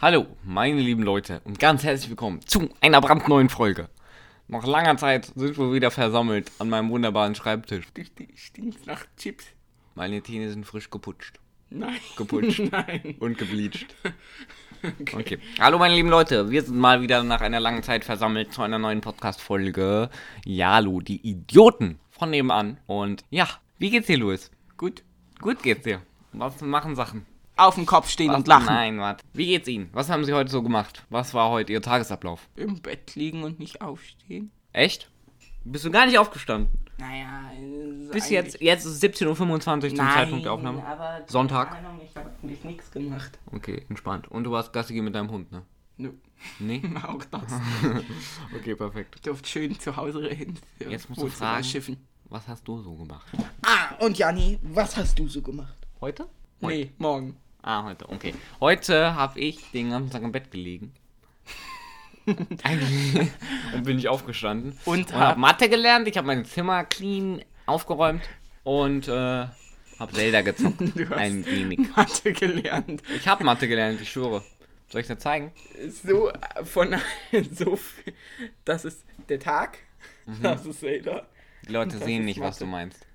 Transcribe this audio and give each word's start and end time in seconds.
Hallo, 0.00 0.26
meine 0.44 0.80
lieben 0.80 1.02
Leute 1.02 1.40
und 1.44 1.58
ganz 1.58 1.82
herzlich 1.84 2.08
willkommen 2.08 2.40
zu 2.46 2.70
einer 2.80 3.00
brandneuen 3.00 3.48
Folge. 3.48 3.88
Nach 4.48 4.66
langer 4.66 4.96
Zeit 4.96 5.26
sind 5.36 5.58
wir 5.58 5.72
wieder 5.72 5.90
versammelt 5.90 6.50
an 6.58 6.70
meinem 6.70 6.90
wunderbaren 6.90 7.34
Schreibtisch. 7.34 7.86
Du 7.94 8.02
sti- 8.02 8.28
stinkst 8.34 8.86
nach 8.86 9.04
Chips. 9.16 9.44
Meine 9.94 10.22
Zähne 10.22 10.50
sind 10.50 10.66
frisch 10.66 10.90
geputscht. 10.90 11.38
Nein. 11.68 11.98
Geputscht. 12.16 12.60
Nein. 12.72 13.16
Und 13.20 13.38
gebleached. 13.38 13.94
Okay. 15.14 15.38
Hallo 15.60 15.78
meine 15.78 15.94
lieben 15.94 16.08
Leute, 16.08 16.50
wir 16.50 16.62
sind 16.62 16.78
mal 16.78 17.02
wieder 17.02 17.22
nach 17.22 17.42
einer 17.42 17.60
langen 17.60 17.82
Zeit 17.82 18.04
versammelt 18.04 18.52
zu 18.52 18.62
einer 18.62 18.78
neuen 18.78 19.02
Podcast-Folge. 19.02 20.08
Jalo, 20.46 21.00
die 21.00 21.20
Idioten 21.28 22.00
von 22.10 22.30
nebenan. 22.30 22.78
Und 22.86 23.24
ja, 23.30 23.46
wie 23.78 23.90
geht's 23.90 24.06
dir, 24.06 24.16
Luis? 24.18 24.50
Gut. 24.78 25.04
Gut 25.40 25.62
geht's 25.62 25.84
dir. 25.84 26.00
Was 26.32 26.60
machen 26.62 26.96
Sachen? 26.96 27.26
Auf 27.60 27.74
dem 27.74 27.84
Kopf 27.84 28.08
stehen 28.08 28.30
Was? 28.30 28.38
und 28.38 28.48
lachen. 28.48 28.64
Nein, 28.66 28.98
warte. 29.00 29.22
Wie 29.34 29.44
geht's 29.44 29.68
Ihnen? 29.68 29.90
Was 29.92 30.08
haben 30.08 30.24
Sie 30.24 30.32
heute 30.32 30.50
so 30.50 30.62
gemacht? 30.62 31.04
Was 31.10 31.34
war 31.34 31.50
heute 31.50 31.74
Ihr 31.74 31.82
Tagesablauf? 31.82 32.48
Im 32.56 32.80
Bett 32.80 33.14
liegen 33.16 33.42
und 33.42 33.58
nicht 33.58 33.82
aufstehen. 33.82 34.50
Echt? 34.72 35.10
Bist 35.64 35.84
du 35.84 35.90
gar 35.90 36.06
nicht 36.06 36.18
aufgestanden? 36.18 36.70
Naja, 36.96 37.50
Bis 38.12 38.30
jetzt, 38.30 38.62
jetzt 38.62 38.86
ist 38.86 39.02
es 39.02 39.20
17.25 39.20 39.28
Uhr 39.50 39.60
zum 39.60 39.80
Nein, 39.80 39.90
Zeitpunkt 39.92 40.44
der 40.46 40.52
Aufnahme. 40.54 40.86
Aber 40.86 41.20
Sonntag? 41.26 41.72
Ahnung, 41.72 42.00
ich 42.02 42.16
habe 42.16 42.30
eigentlich 42.42 42.64
nichts 42.64 42.90
gemacht. 42.90 43.38
Okay, 43.52 43.84
entspannt. 43.90 44.28
Und 44.28 44.44
du 44.44 44.52
warst 44.52 44.72
Gassi 44.72 44.98
mit 45.02 45.14
deinem 45.14 45.30
Hund, 45.30 45.52
ne? 45.52 45.62
Nö. 45.98 46.12
Nee? 46.60 46.80
Auch 47.06 47.24
das. 47.26 47.42
Okay, 48.56 48.74
perfekt. 48.74 49.16
Ich 49.16 49.20
durfte 49.20 49.46
schön 49.46 49.78
zu 49.78 49.94
Hause 49.96 50.22
reden. 50.22 50.58
Jetzt 50.78 51.10
musst 51.10 51.20
du 51.20 51.28
fragen. 51.28 51.64
Schiffen. 51.64 51.98
Was 52.24 52.48
hast 52.48 52.66
du 52.66 52.80
so 52.80 52.94
gemacht? 52.94 53.26
Ah, 53.66 53.96
und 54.02 54.16
Janni, 54.16 54.58
was 54.62 54.96
hast 54.96 55.18
du 55.18 55.28
so 55.28 55.42
gemacht? 55.42 55.76
Heute? 56.00 56.26
Nee, 56.60 56.90
morgen. 56.96 57.36
Ah, 57.62 57.84
heute, 57.84 58.08
okay. 58.08 58.34
Heute 58.60 59.14
habe 59.14 59.38
ich 59.40 59.70
den 59.72 59.90
ganzen 59.90 60.10
Tag 60.10 60.22
im 60.22 60.32
Bett 60.32 60.50
gelegen. 60.50 60.92
Und 62.26 63.82
bin 63.84 63.98
ich 63.98 64.08
aufgestanden. 64.08 64.78
Und 64.84 65.12
habe 65.12 65.26
hab- 65.28 65.36
Mathe 65.38 65.68
gelernt. 65.68 66.08
Ich 66.08 66.16
habe 66.16 66.26
mein 66.26 66.44
Zimmer 66.44 66.84
clean 66.84 67.42
aufgeräumt. 67.66 68.22
Und 68.64 69.08
äh, 69.08 69.12
habe 69.12 70.12
Zelda 70.12 70.42
gezockt. 70.42 70.80
Du 70.94 71.08
hast 71.08 71.18
Ein 71.18 71.44
wenig. 71.46 71.80
Mathe 71.96 72.32
gelernt. 72.32 73.02
Ich 73.16 73.26
habe 73.26 73.44
Mathe 73.44 73.68
gelernt, 73.68 74.00
ich 74.00 74.10
schwöre. 74.10 74.42
Soll 74.88 75.02
ich 75.02 75.06
dir 75.06 75.18
zeigen? 75.18 75.52
So 76.04 76.30
äh, 76.30 76.64
von 76.64 76.94
so 77.52 77.76
viel. 77.76 78.14
Das 78.64 78.84
ist 78.84 79.04
der 79.28 79.38
Tag. 79.40 79.78
Das 80.42 80.64
ist 80.66 80.80
Zelda. 80.80 81.26
Die 81.66 81.72
Leute 81.72 81.98
sehen 81.98 82.24
nicht, 82.24 82.40
was 82.40 82.56
Mathe. 82.56 82.64
du 82.64 82.70
meinst. 82.70 83.06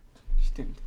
Stimmt. 0.51 0.77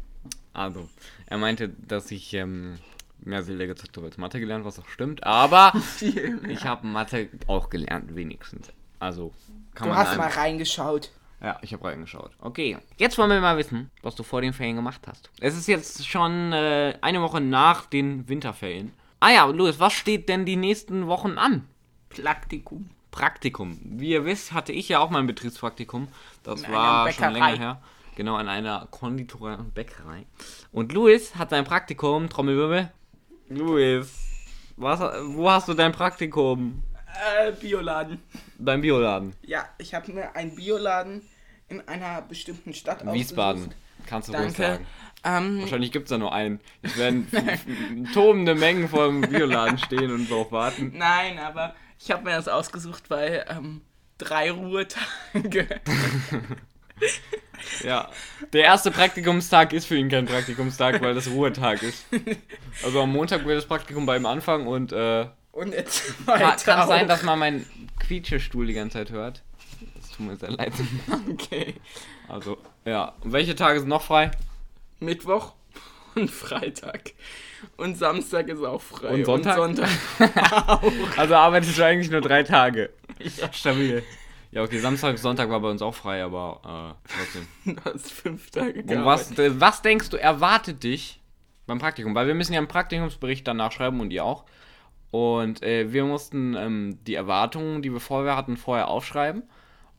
Also, 0.53 0.89
er 1.27 1.39
meinte, 1.39 1.69
dass 1.69 2.11
ich 2.11 2.35
ähm, 2.35 2.79
mehr 3.21 3.43
Zelda 3.45 3.67
gezockt 3.67 3.97
habe 3.97 4.07
als 4.07 4.19
Mathe 4.19 4.41
gelernt, 4.41 4.65
was 4.65 4.79
auch 4.79 4.89
stimmt. 4.89 5.25
Aber 5.25 5.73
ich 6.49 6.65
habe 6.65 6.87
Mathe 6.87 7.29
auch 7.47 7.71
gelernt, 7.71 8.15
wenigstens. 8.15 8.69
Also, 8.99 9.33
kann 9.75 9.89
Du 9.89 9.95
man 9.95 9.99
hast 9.99 10.09
einem- 10.11 10.19
mal 10.19 10.29
reingeschaut. 10.31 11.11
Ja, 11.41 11.57
ich 11.63 11.73
habe 11.73 11.85
reingeschaut. 11.85 12.33
Okay, 12.41 12.77
jetzt 12.97 13.17
wollen 13.17 13.31
wir 13.31 13.41
mal 13.41 13.57
wissen, 13.57 13.91
was 14.03 14.17
du 14.17 14.25
vor 14.25 14.41
den 14.41 14.53
Ferien 14.53 14.75
gemacht 14.75 15.03
hast. 15.07 15.31
Es 15.41 15.57
ist 15.57 15.69
jetzt 15.69 16.05
schon 16.09 16.53
äh, 16.53 16.99
eine 17.01 17.23
Woche 17.23 17.41
nach 17.41 17.87
den 17.87 18.29
Winterferien. 18.29 18.93
Ah 19.21 19.31
ja, 19.31 19.45
Louis, 19.47 19.79
was 19.79 19.93
steht 19.93 20.29
denn 20.29 20.45
die 20.47 20.57
nächsten 20.57 21.07
Wochen 21.07 21.39
an? 21.39 21.69
Praktikum. 22.09 22.91
Praktikum. 23.13 23.79
Wie 23.85 24.11
ihr 24.11 24.25
wisst, 24.25 24.53
hatte 24.53 24.73
ich 24.73 24.89
ja 24.89 24.99
auch 24.99 25.11
mein 25.11 25.27
Betriebspraktikum. 25.29 26.09
Das 26.43 26.63
In 26.63 26.73
war 26.73 27.11
schon 27.13 27.33
länger 27.33 27.57
her. 27.57 27.83
Genau, 28.17 28.35
an 28.35 28.49
einer 28.49 28.89
Konditorei 28.91 29.55
und 29.55 29.75
Bäckerei. 29.75 30.27
Und 30.73 30.93
Louis 30.93 31.37
hat 31.37 31.51
sein 31.51 31.65
Praktikum, 31.65 32.29
Trommelwirbel. 32.29 32.91
Louis, 33.49 34.07
was, 34.77 35.01
wo 35.01 35.51
hast 35.51 35.69
du 35.69 35.75
dein 35.75 35.93
Praktikum? 35.93 36.83
Äh, 37.41 37.53
Bioladen. 37.53 38.21
Beim 38.59 38.81
Bioladen. 38.81 39.35
Ja, 39.43 39.69
ich 39.79 39.95
habe 39.95 40.13
mir 40.13 40.37
einen 40.37 40.55
Bioladen 40.55 41.23
in 41.69 41.87
einer 41.89 42.23
bestimmten 42.23 42.75
Stadt 42.75 43.05
Wiesbaden. 43.13 43.63
ausgesucht. 43.63 43.83
Kannst 44.07 44.29
du 44.29 44.33
ruhig 44.33 44.55
Danke. 44.57 44.63
sagen. 44.63 44.87
Ähm, 45.25 45.61
Wahrscheinlich 45.63 45.93
gibt 45.93 46.05
es 46.07 46.11
da 46.11 46.19
nur 46.19 46.33
einen. 46.33 46.61
Es 46.83 46.97
werden 46.97 47.27
tobende 48.15 48.55
Mengen 48.55 48.89
vor 48.89 49.07
dem 49.09 49.23
Bioladen 49.23 49.79
stehen 49.79 50.13
und 50.13 50.31
darauf 50.31 50.53
warten. 50.53 50.93
nein, 50.97 51.39
aber 51.39 51.75
ich 51.99 52.11
habe 52.11 52.25
mir 52.25 52.37
das 52.37 52.47
ausgesucht, 52.49 53.11
weil 53.11 53.45
ähm, 53.49 53.81
drei 54.19 54.51
Ruhetage. 54.53 55.01
Ja. 57.85 58.09
Der 58.53 58.65
erste 58.65 58.91
Praktikumstag 58.91 59.73
ist 59.73 59.87
für 59.87 59.97
ihn 59.97 60.09
kein 60.09 60.27
Praktikumstag, 60.27 61.01
weil 61.01 61.15
das 61.15 61.29
Ruhetag 61.29 61.83
ist. 61.83 62.05
Also 62.85 63.03
am 63.03 63.11
Montag 63.11 63.45
wird 63.45 63.59
das 63.59 63.67
Praktikum 63.67 64.07
bei 64.07 64.17
ihm 64.17 64.27
anfangen 64.27 64.69
und 64.69 64.93
äh, 64.93 65.27
Und 65.51 65.73
jetzt 65.73 66.15
kann, 66.27 66.57
kann 66.57 66.87
sein, 66.87 67.09
dass 67.09 67.23
man 67.25 67.39
meinen 67.39 67.89
Quietschestuhl 67.99 68.67
die 68.67 68.75
ganze 68.75 68.99
Zeit 68.99 69.11
hört. 69.11 69.43
Das 69.97 70.11
tut 70.11 70.27
mir 70.27 70.37
sehr 70.37 70.53
leid. 70.53 70.73
Okay. 71.29 71.75
Also, 72.29 72.59
ja. 72.85 73.15
Und 73.21 73.33
welche 73.33 73.57
Tage 73.57 73.81
sind 73.81 73.89
noch 73.89 74.03
frei? 74.03 74.31
Mittwoch 75.01 75.55
und 76.15 76.31
Freitag. 76.31 77.13
Und 77.77 77.99
Samstag 77.99 78.49
ist 78.49 78.63
auch 78.63 78.81
frei. 78.83 79.09
Und 79.15 79.25
Sonntag? 79.25 79.59
Und 79.59 79.77
Sonntag 79.77 79.89
auch. 80.69 80.93
Also 81.17 81.35
arbeitest 81.35 81.79
du 81.79 81.85
eigentlich 81.85 82.11
nur 82.11 82.21
drei 82.21 82.43
Tage. 82.45 82.91
Stabil. 83.53 84.05
Ja, 84.51 84.63
okay, 84.63 84.79
Samstag, 84.79 85.19
Sonntag 85.19 85.51
war 85.51 85.61
bei 85.61 85.71
uns 85.71 85.83
auch 85.83 85.95
frei, 85.95 86.23
aber 86.23 86.97
äh, 87.05 87.11
trotzdem. 87.17 87.47
Du 87.77 87.85
hast 87.85 88.13
fünf 88.13 88.51
Tage 88.51 88.81
Und 88.81 89.05
was, 89.05 89.39
äh, 89.39 89.61
was 89.61 89.83
denkst 89.83 90.09
du, 90.11 90.17
erwartet 90.17 90.83
dich 90.83 91.21
beim 91.67 91.79
Praktikum? 91.79 92.15
Weil 92.15 92.27
wir 92.27 92.35
müssen 92.35 92.55
ja 92.55 92.59
einen 92.59 92.69
Praktikumsbericht 92.69 93.47
danach 93.47 93.73
schreiben 93.73 94.01
und 94.01 94.11
ihr 94.11 94.25
auch. 94.25 94.45
Und 95.11 95.63
äh, 95.63 95.93
wir 95.93 96.05
mussten 96.05 96.55
ähm, 96.55 96.99
die 97.07 97.15
Erwartungen, 97.15 97.83
die 97.83 97.93
wir 97.93 98.01
vorher 98.01 98.37
hatten, 98.37 98.57
vorher 98.57 98.89
aufschreiben 98.89 99.43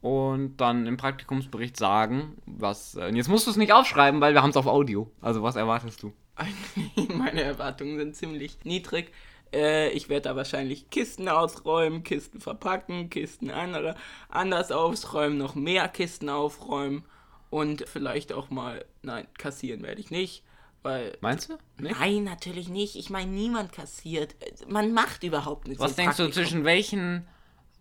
und 0.01 0.57
dann 0.57 0.87
im 0.87 0.97
Praktikumsbericht 0.97 1.77
sagen, 1.77 2.37
was. 2.45 2.95
Äh, 2.95 3.09
jetzt 3.15 3.27
musst 3.27 3.47
du 3.47 3.51
es 3.51 3.57
nicht 3.57 3.73
aufschreiben, 3.73 4.21
weil 4.21 4.33
wir 4.33 4.41
haben 4.41 4.51
es 4.51 4.57
auf 4.57 4.67
Audio. 4.67 5.11
Also 5.21 5.43
was 5.43 5.55
erwartest 5.55 6.03
du? 6.03 6.13
Eigentlich, 6.35 7.09
meine 7.15 7.41
Erwartungen 7.41 7.97
sind 7.97 8.15
ziemlich 8.15 8.57
niedrig. 8.63 9.11
Äh, 9.53 9.89
ich 9.89 10.09
werde 10.09 10.29
da 10.29 10.35
wahrscheinlich 10.35 10.89
Kisten 10.89 11.27
ausräumen, 11.27 12.03
Kisten 12.03 12.39
verpacken, 12.39 13.09
Kisten 13.09 13.49
andere, 13.49 13.95
anders 14.29 14.71
ausräumen, 14.71 15.37
noch 15.37 15.55
mehr 15.55 15.87
Kisten 15.87 16.29
aufräumen 16.29 17.03
und 17.49 17.87
vielleicht 17.87 18.33
auch 18.33 18.49
mal, 18.49 18.85
nein, 19.01 19.27
kassieren 19.37 19.81
werde 19.83 20.01
ich 20.01 20.11
nicht, 20.11 20.43
weil... 20.83 21.17
Meinst 21.21 21.49
du? 21.49 21.57
Nee? 21.79 21.91
Nein, 21.99 22.23
natürlich 22.23 22.69
nicht. 22.69 22.95
Ich 22.95 23.09
meine, 23.09 23.31
niemand 23.31 23.71
kassiert. 23.71 24.35
Man 24.67 24.93
macht 24.93 25.23
überhaupt 25.23 25.67
nichts. 25.67 25.83
Was 25.83 25.95
denkst 25.95 26.17
du, 26.17 26.23
Praktikum. 26.23 26.43
zwischen 26.43 26.63
welchen 26.65 27.27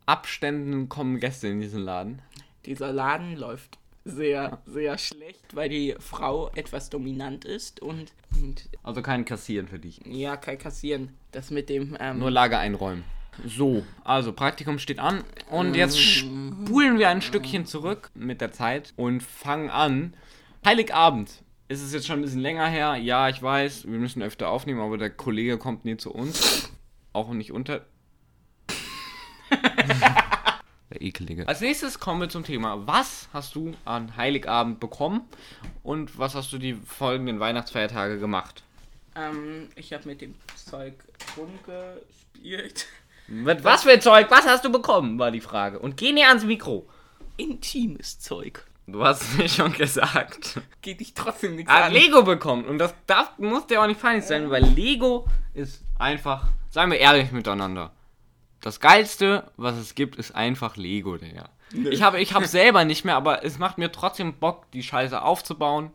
Abständen 0.07 0.89
kommen 0.89 1.21
Gäste 1.21 1.49
in 1.49 1.61
diesen 1.61 1.83
Laden? 1.83 2.23
Dieser 2.65 2.93
Laden 2.93 3.37
läuft 3.37 3.79
sehr, 4.05 4.63
sehr 4.65 4.97
schlecht, 4.97 5.55
weil 5.55 5.69
die 5.69 5.95
Frau 5.99 6.51
etwas 6.55 6.89
dominant 6.89 7.45
ist 7.45 7.81
und, 7.81 8.13
und 8.41 8.69
Also 8.83 9.03
kein 9.03 9.25
Kassieren 9.25 9.69
für 9.69 9.79
dich. 9.79 10.01
ja, 10.07 10.37
kein 10.37 10.59
Kassieren. 10.59 11.18
Das 11.33 11.51
mit 11.51 11.69
dem... 11.69 11.97
Ähm, 12.01 12.19
Nur 12.19 12.31
Lager 12.31 12.59
einräumen. 12.59 13.05
So, 13.47 13.85
also 14.03 14.33
Praktikum 14.33 14.79
steht 14.79 14.99
an 14.99 15.23
und 15.51 15.75
jetzt 15.77 16.01
spulen 16.01 16.99
wir 16.99 17.09
ein 17.09 17.23
Stückchen 17.23 17.67
zurück 17.67 18.11
mit 18.15 18.41
der 18.41 18.51
Zeit 18.51 18.93
und 18.97 19.23
fangen 19.23 19.71
an. 19.71 20.15
Heiligabend. 20.65 21.45
Ist 21.69 21.83
es 21.83 21.93
jetzt 21.93 22.07
schon 22.07 22.19
ein 22.19 22.23
bisschen 22.23 22.41
länger 22.41 22.67
her? 22.67 22.97
Ja, 22.97 23.29
ich 23.29 23.41
weiß, 23.41 23.85
wir 23.87 23.99
müssen 23.99 24.23
öfter 24.23 24.49
aufnehmen, 24.49 24.81
aber 24.81 24.99
der 24.99 25.11
Kollege 25.11 25.59
kommt 25.59 25.85
nie 25.85 25.97
zu 25.97 26.13
uns. 26.13 26.73
Auch 27.13 27.31
nicht 27.31 27.53
unter. 27.53 27.87
Der 30.91 31.03
ekelige. 31.03 31.47
Als 31.47 31.61
nächstes 31.61 32.01
kommen 32.01 32.23
wir 32.23 32.31
zum 32.31 32.45
Thema. 32.45 32.87
Was 32.87 33.29
hast 33.35 33.55
du 33.55 33.75
an 33.85 34.17
Heiligabend 34.17 34.81
bekommen 34.81 35.21
und 35.83 36.19
was 36.19 36.35
hast 36.35 36.51
du 36.53 36.59
die 36.59 36.73
folgenden 36.73 37.41
Weihnachtsfeiertage 37.41 38.19
gemacht? 38.19 38.63
Ähm, 39.19 39.69
ich 39.75 39.93
habe 39.93 40.07
mit 40.07 40.21
dem 40.21 40.35
Zeug 40.57 40.95
rumgespielt. 41.37 42.87
Mit 43.27 43.65
was 43.65 43.83
für 43.83 43.99
Zeug? 44.01 44.31
Was 44.31 44.47
hast 44.47 44.65
du 44.65 44.73
bekommen? 44.73 45.19
War 45.19 45.31
die 45.31 45.41
Frage. 45.41 45.79
Und 45.79 45.97
geh 45.97 46.13
näher 46.13 46.29
ans 46.29 46.45
Mikro. 46.45 46.89
Intimes 47.37 48.19
Zeug. 48.21 48.65
Du 48.87 49.05
hast 49.05 49.37
mir 49.37 49.49
schon 49.49 49.73
gesagt. 49.73 50.61
Geht 50.81 51.01
dich 51.01 51.13
trotzdem 51.13 51.57
nichts 51.57 51.71
Ah, 51.71 51.87
an. 51.87 51.93
Lego 51.93 52.23
bekommen. 52.23 52.65
Und 52.65 52.79
das 52.79 52.95
darf, 53.07 53.39
muss 53.39 53.67
dir 53.67 53.83
auch 53.83 53.87
nicht 53.87 54.01
peinlich 54.01 54.25
sein, 54.25 54.49
weil 54.51 54.65
Lego 54.65 55.27
ist 55.53 55.83
einfach, 55.99 56.49
seien 56.71 56.91
wir 56.91 56.99
ehrlich 56.99 57.31
miteinander. 57.33 57.93
Das 58.63 58.81
geilste, 58.81 59.51
was 59.57 59.77
es 59.77 59.95
gibt, 59.95 60.17
ist 60.17 60.35
einfach 60.35 60.77
Lego, 60.77 61.17
Digga. 61.19 61.51
Ich 61.91 62.03
habe 62.03 62.19
ich 62.19 62.33
hab 62.33 62.47
selber 62.47 62.87
nicht 62.87 63.05
mehr, 63.05 63.17
aber 63.17 63.45
es 63.45 63.59
macht 63.59 63.77
mir 63.77 63.93
trotzdem 63.93 64.33
Bock, 64.39 64.71
die 64.73 64.83
Scheiße 64.83 65.21
aufzubauen. 65.21 65.91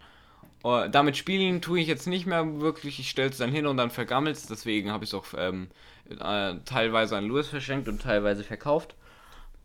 Äh, 0.64 0.90
damit 0.90 1.18
spielen 1.18 1.62
tue 1.62 1.80
ich 1.80 1.88
jetzt 1.88 2.08
nicht 2.08 2.26
mehr 2.26 2.60
wirklich. 2.62 3.00
Ich 3.00 3.10
stelle 3.10 3.30
es 3.30 3.38
dann 3.38 3.52
hin 3.52 3.66
und 3.66 3.78
dann 3.78 3.90
vergammelt 3.90 4.38
es. 4.38 4.48
Deswegen 4.48 4.92
habe 4.92 5.04
ich 5.04 5.12
es 5.12 5.14
auch 5.14 5.26
ähm, 5.38 5.68
äh, 6.10 6.56
teilweise 6.66 7.18
an 7.18 7.26
Louis 7.26 7.48
verschenkt 7.48 7.88
und 7.88 8.02
teilweise 8.02 8.44
verkauft. 8.44 8.96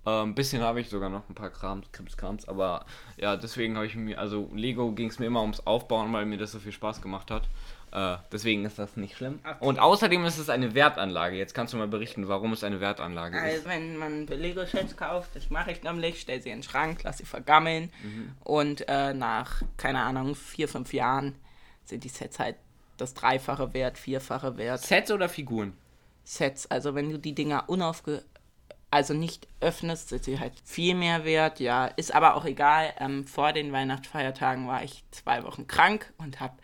Ein 0.05 0.35
bisschen 0.35 0.63
habe 0.63 0.81
ich 0.81 0.89
sogar 0.89 1.11
noch 1.11 1.29
ein 1.29 1.35
paar 1.35 1.51
Krams, 1.51 1.93
Krimskrams, 1.93 2.49
aber 2.49 2.87
ja, 3.19 3.37
deswegen 3.37 3.77
habe 3.77 3.85
ich 3.85 3.95
mir, 3.95 4.19
also 4.19 4.49
Lego 4.55 4.93
ging 4.93 5.11
es 5.11 5.19
mir 5.19 5.27
immer 5.27 5.43
ums 5.43 5.67
Aufbauen, 5.67 6.11
weil 6.15 6.25
mir 6.25 6.39
das 6.39 6.53
so 6.53 6.61
viel 6.61 6.73
Spaß 6.73 7.03
gemacht 7.03 7.31
hat. 7.31 7.49
Äh, 7.93 8.17
deswegen 8.33 8.65
ist 8.65 8.79
das 8.79 8.97
nicht 8.97 9.17
schlimm. 9.17 9.41
Okay. 9.45 9.57
Und 9.61 9.79
außerdem 9.79 10.25
ist 10.25 10.39
es 10.39 10.49
eine 10.49 10.75
Wertanlage. 10.75 11.37
Jetzt 11.37 11.55
kannst 11.55 11.73
du 11.73 11.77
mal 11.77 11.89
berichten, 11.89 12.29
warum 12.29 12.53
es 12.53 12.65
eine 12.65 12.81
Wertanlage 12.81 13.37
ist. 13.37 13.43
Also 13.43 13.69
wenn 13.69 13.97
man 13.97 14.27
Lego-Sets 14.27 14.97
kauft, 14.97 15.35
das 15.35 15.51
mache 15.51 15.73
ich 15.73 15.83
nämlich, 15.83 16.21
stell 16.21 16.41
sie 16.41 16.51
in 16.51 16.59
den 16.59 16.63
Schrank, 16.63 17.01
lass 17.05 17.19
sie 17.19 17.25
vergammeln 17.25 17.91
und 18.45 18.89
äh, 18.89 19.15
nach, 19.15 19.63
keine 19.77 20.01
Ahnung, 20.01 20.35
vier, 20.35 20.69
fünf 20.69 20.93
Jahren 20.93 21.35
sind 21.85 22.05
die 22.05 22.09
Sets 22.09 22.39
halt 22.39 22.57
das 22.97 23.15
Dreifache 23.15 23.75
wert, 23.75 23.99
Vierfache 23.99 24.57
wert. 24.57 24.81
Sets 24.81 25.11
oder 25.11 25.29
Figuren? 25.29 25.77
Sets, 26.25 26.71
also 26.71 26.95
wenn 26.95 27.11
du 27.11 27.19
die 27.19 27.35
Dinger 27.35 27.65
unaufge... 27.69 28.25
also 28.91 29.13
nicht 29.13 29.47
öffnest, 29.61 30.09
sind 30.09 30.25
sie 30.25 30.41
halt 30.41 30.55
viel 30.65 30.95
mehr 30.95 31.25
wert, 31.25 31.61
ja, 31.61 31.87
ist 31.87 32.15
aber 32.15 32.35
auch 32.35 32.45
egal. 32.47 32.95
Ähm, 32.99 33.27
vor 33.27 33.53
den 33.53 33.71
Weihnachtsfeiertagen 33.71 34.67
war 34.67 34.83
ich 34.83 35.05
zwei 35.11 35.45
Wochen 35.45 35.67
krank 35.67 36.13
und 36.17 36.41
habe 36.41 36.55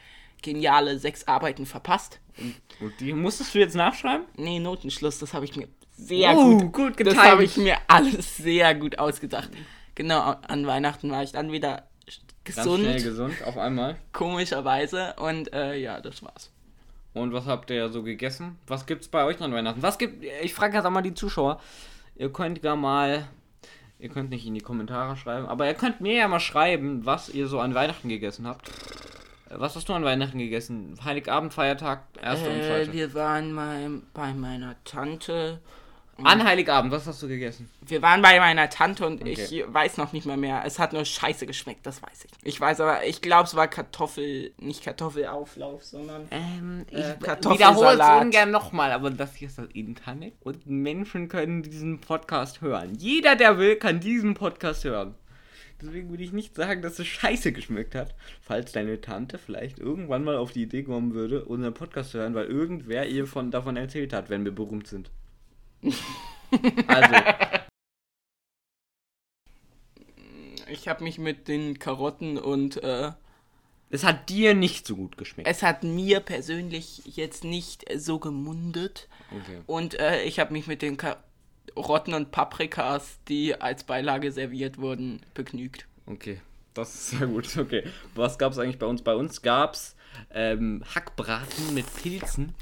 geniale 0.45 0.99
sechs 1.01 1.27
Arbeiten 1.27 1.67
verpasst. 1.67 2.21
Und 2.81 2.93
die 3.01 3.13
musstest 3.13 3.55
du 3.55 3.59
jetzt 3.59 3.75
nachschreiben? 3.75 4.27
Nee, 4.37 4.61
Notenschluss, 4.61 5.19
das 5.19 5.35
habe 5.35 5.45
ich 5.45 5.57
mir 5.57 5.67
sehr 5.97 6.37
Oh, 6.37 6.59
gut, 6.59 6.73
gut 6.73 6.91
das 7.01 7.15
getimt. 7.15 7.23
habe 7.23 7.45
ich 7.45 7.57
mir 7.57 7.77
alles 7.89 8.37
sehr 8.37 8.75
gut 8.75 8.99
ausgedacht. 8.99 9.51
Genau, 9.95 10.21
an 10.47 10.67
Weihnachten 10.67 11.11
war 11.11 11.23
ich 11.23 11.33
dann 11.33 11.51
wieder 11.53 11.85
Ganz 12.45 12.57
gesund, 12.57 12.85
schnell 12.85 13.03
gesund, 13.03 13.35
auf 13.45 13.57
einmal. 13.57 13.97
komischerweise. 14.13 15.15
Und 15.19 15.53
äh, 15.53 15.77
ja, 15.77 16.01
das 16.01 16.23
war's. 16.23 16.51
Und 17.15 17.33
was 17.33 17.47
habt 17.47 17.71
ihr 17.71 17.89
so 17.91 18.03
gegessen? 18.03 18.59
Was 18.67 18.87
gibt's 18.87 19.07
bei 19.09 19.25
euch 19.25 19.41
an 19.41 19.53
Weihnachten? 19.53 19.83
Was 19.83 19.99
gibt. 19.99 20.25
Ich 20.43 20.53
frage 20.53 20.77
jetzt 20.77 20.85
auch 20.85 20.91
mal 20.91 21.01
die 21.03 21.15
Zuschauer. 21.15 21.61
Ihr 22.17 22.33
könnt 22.33 22.63
ja 22.65 22.75
mal. 22.77 23.29
Ihr 24.01 24.09
könnt 24.09 24.31
nicht 24.31 24.45
in 24.45 24.55
die 24.55 24.61
Kommentare 24.61 25.17
schreiben, 25.17 25.47
aber 25.47 25.69
ihr 25.69 25.75
könnt 25.75 26.01
mir 26.01 26.15
ja 26.15 26.27
mal 26.29 26.41
schreiben, 26.41 27.07
was 27.07 27.29
ihr 27.29 27.47
so 27.47 27.61
an 27.61 27.75
Weihnachten 27.75 28.09
gegessen 28.09 28.47
habt. 28.49 28.69
Äh, 29.51 29.55
Was 29.59 29.77
hast 29.77 29.89
du 29.89 29.93
an 29.93 30.05
Weihnachten 30.05 30.39
gegessen? 30.39 30.95
Heiligabend, 31.05 31.53
Feiertag, 31.55 32.05
erster 32.21 32.51
und 32.51 32.57
Äh, 32.61 32.67
zweiter. 32.67 32.93
wir 32.93 33.15
waren 33.15 33.55
bei, 33.57 33.89
bei 34.13 34.33
meiner 34.35 34.77
Tante. 34.85 35.61
An 36.23 36.45
Heiligabend, 36.45 36.93
was 36.93 37.09
hast 37.09 37.21
du 37.25 37.27
gegessen? 37.27 37.69
Wir 37.81 38.01
waren 38.01 38.23
bei 38.23 38.39
meiner 38.39 38.71
Tante 38.71 39.05
und 39.05 39.21
Okay. 39.21 39.33
ich 39.33 39.65
weiß 39.67 39.97
noch 39.97 40.13
nicht 40.13 40.27
mal 40.27 40.37
mehr. 40.37 40.63
Es 40.65 40.79
hat 40.79 40.93
nur 40.93 41.05
scheiße 41.05 41.45
geschmeckt, 41.45 41.85
das 41.85 42.01
weiß 42.05 42.27
ich. 42.27 42.31
Ich 42.45 42.61
weiß 42.61 42.81
aber, 42.83 43.05
ich 43.05 43.21
glaube, 43.21 43.49
es 43.49 43.57
war 43.57 43.67
Kartoffel, 43.67 44.53
nicht 44.59 44.85
Kartoffelauflauf, 44.85 45.83
sondern. 45.83 46.29
Ähm, 46.31 46.87
ich 46.89 46.99
Äh, 46.99 46.99
wiederhole 46.99 47.17
es 47.19 47.27
Kartoffelsalat. 47.27 48.23
ungern 48.23 48.51
nochmal, 48.53 48.93
aber 48.93 49.11
das 49.11 49.35
hier 49.35 49.49
ist 49.49 49.59
das 49.59 49.67
Internet 49.75 50.35
und 50.45 50.65
Menschen 50.69 51.27
können 51.29 51.65
diesen 51.65 52.01
Podcast 52.01 52.61
hören. 52.61 52.95
Jeder, 52.97 53.35
der 53.35 53.59
will, 53.59 53.75
kann 53.75 53.99
diesen 53.99 54.35
Podcast 54.35 54.85
hören. 54.85 55.17
Deswegen 55.81 56.09
würde 56.11 56.23
ich 56.23 56.33
nicht 56.33 56.55
sagen, 56.55 56.83
dass 56.83 56.99
es 56.99 57.07
scheiße 57.07 57.53
geschmeckt 57.53 57.95
hat, 57.95 58.15
falls 58.41 58.73
deine 58.73 59.01
Tante 59.01 59.39
vielleicht 59.39 59.79
irgendwann 59.79 60.25
mal 60.25 60.37
auf 60.37 60.53
die 60.53 60.63
Idee 60.63 60.83
kommen 60.85 61.15
würde, 61.15 61.45
unseren 61.45 61.75
Podcast 61.75 62.13
zu 62.13 62.19
hören, 62.19 62.35
weil 62.35 62.47
irgendwer 62.47 63.07
ihr 63.07 63.27
von, 63.27 63.51
davon 63.51 63.77
erzählt 63.77 64.13
hat, 64.13 64.31
wenn 64.31 64.45
wir 64.45 64.53
berühmt 64.53 64.87
sind. 64.87 65.11
Also, 66.87 67.15
Ich 70.69 70.89
habe 70.89 71.05
mich 71.05 71.19
mit 71.19 71.49
den 71.49 71.79
Karotten 71.79 72.39
und 72.39 72.83
äh, 72.83 73.13
es 73.91 74.05
hat 74.05 74.29
dir 74.29 74.55
nicht 74.55 74.87
so 74.87 74.97
gut 74.97 75.17
geschmeckt. 75.17 75.49
es 75.49 75.63
hat 75.63 75.85
mir 75.85 76.21
persönlich 76.21 77.03
jetzt 77.05 77.45
nicht 77.45 77.85
so 77.97 78.19
gemundet. 78.19 79.09
Okay. 79.31 79.61
Und 79.67 79.99
äh, 79.99 80.23
ich 80.25 80.41
habe 80.41 80.53
mich 80.53 80.67
mit 80.67 80.83
den 80.83 80.97
Karotten 81.75 82.15
und 82.15 82.31
Paprikas, 82.31 83.19
die 83.29 83.61
als 83.61 83.85
Beilage 83.85 84.33
serviert 84.33 84.79
wurden, 84.79 85.21
begnügt. 85.35 85.87
Okay, 86.07 86.41
das 86.75 86.95
ist 86.95 87.11
sehr 87.11 87.27
gut. 87.27 87.57
Okay, 87.57 87.85
was 88.15 88.39
gab 88.39 88.53
es 88.53 88.59
eigentlich 88.59 88.79
bei 88.79 88.87
uns? 88.87 89.03
Bei 89.03 89.15
uns 89.15 89.43
gab 89.43 89.75
es 89.75 89.97
ähm, 90.33 90.85
Hackbraten 90.95 91.75
mit 91.75 91.87
Pilzen. 91.97 92.55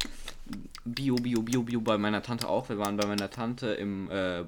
Bio, 0.85 1.17
Bio, 1.17 1.43
Bio, 1.43 1.63
Bio 1.63 1.81
bei 1.81 1.99
meiner 1.99 2.23
Tante 2.23 2.49
auch. 2.49 2.69
Wir 2.69 2.79
waren 2.79 2.97
bei 2.97 3.07
meiner 3.07 3.31
Tante 3.31 3.69
im 3.69 4.11
äh, 4.11 4.45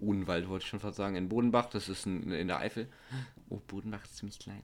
Odenwald, 0.00 0.48
wollte 0.48 0.64
ich 0.64 0.70
schon 0.70 0.80
fast 0.80 0.96
sagen, 0.96 1.16
in 1.16 1.28
Bodenbach. 1.28 1.66
Das 1.66 1.88
ist 1.88 2.06
in, 2.06 2.30
in 2.30 2.48
der 2.48 2.58
Eifel. 2.58 2.88
Oh, 3.48 3.60
Bodenbach 3.66 4.04
ist 4.04 4.16
ziemlich 4.16 4.38
klein. 4.38 4.62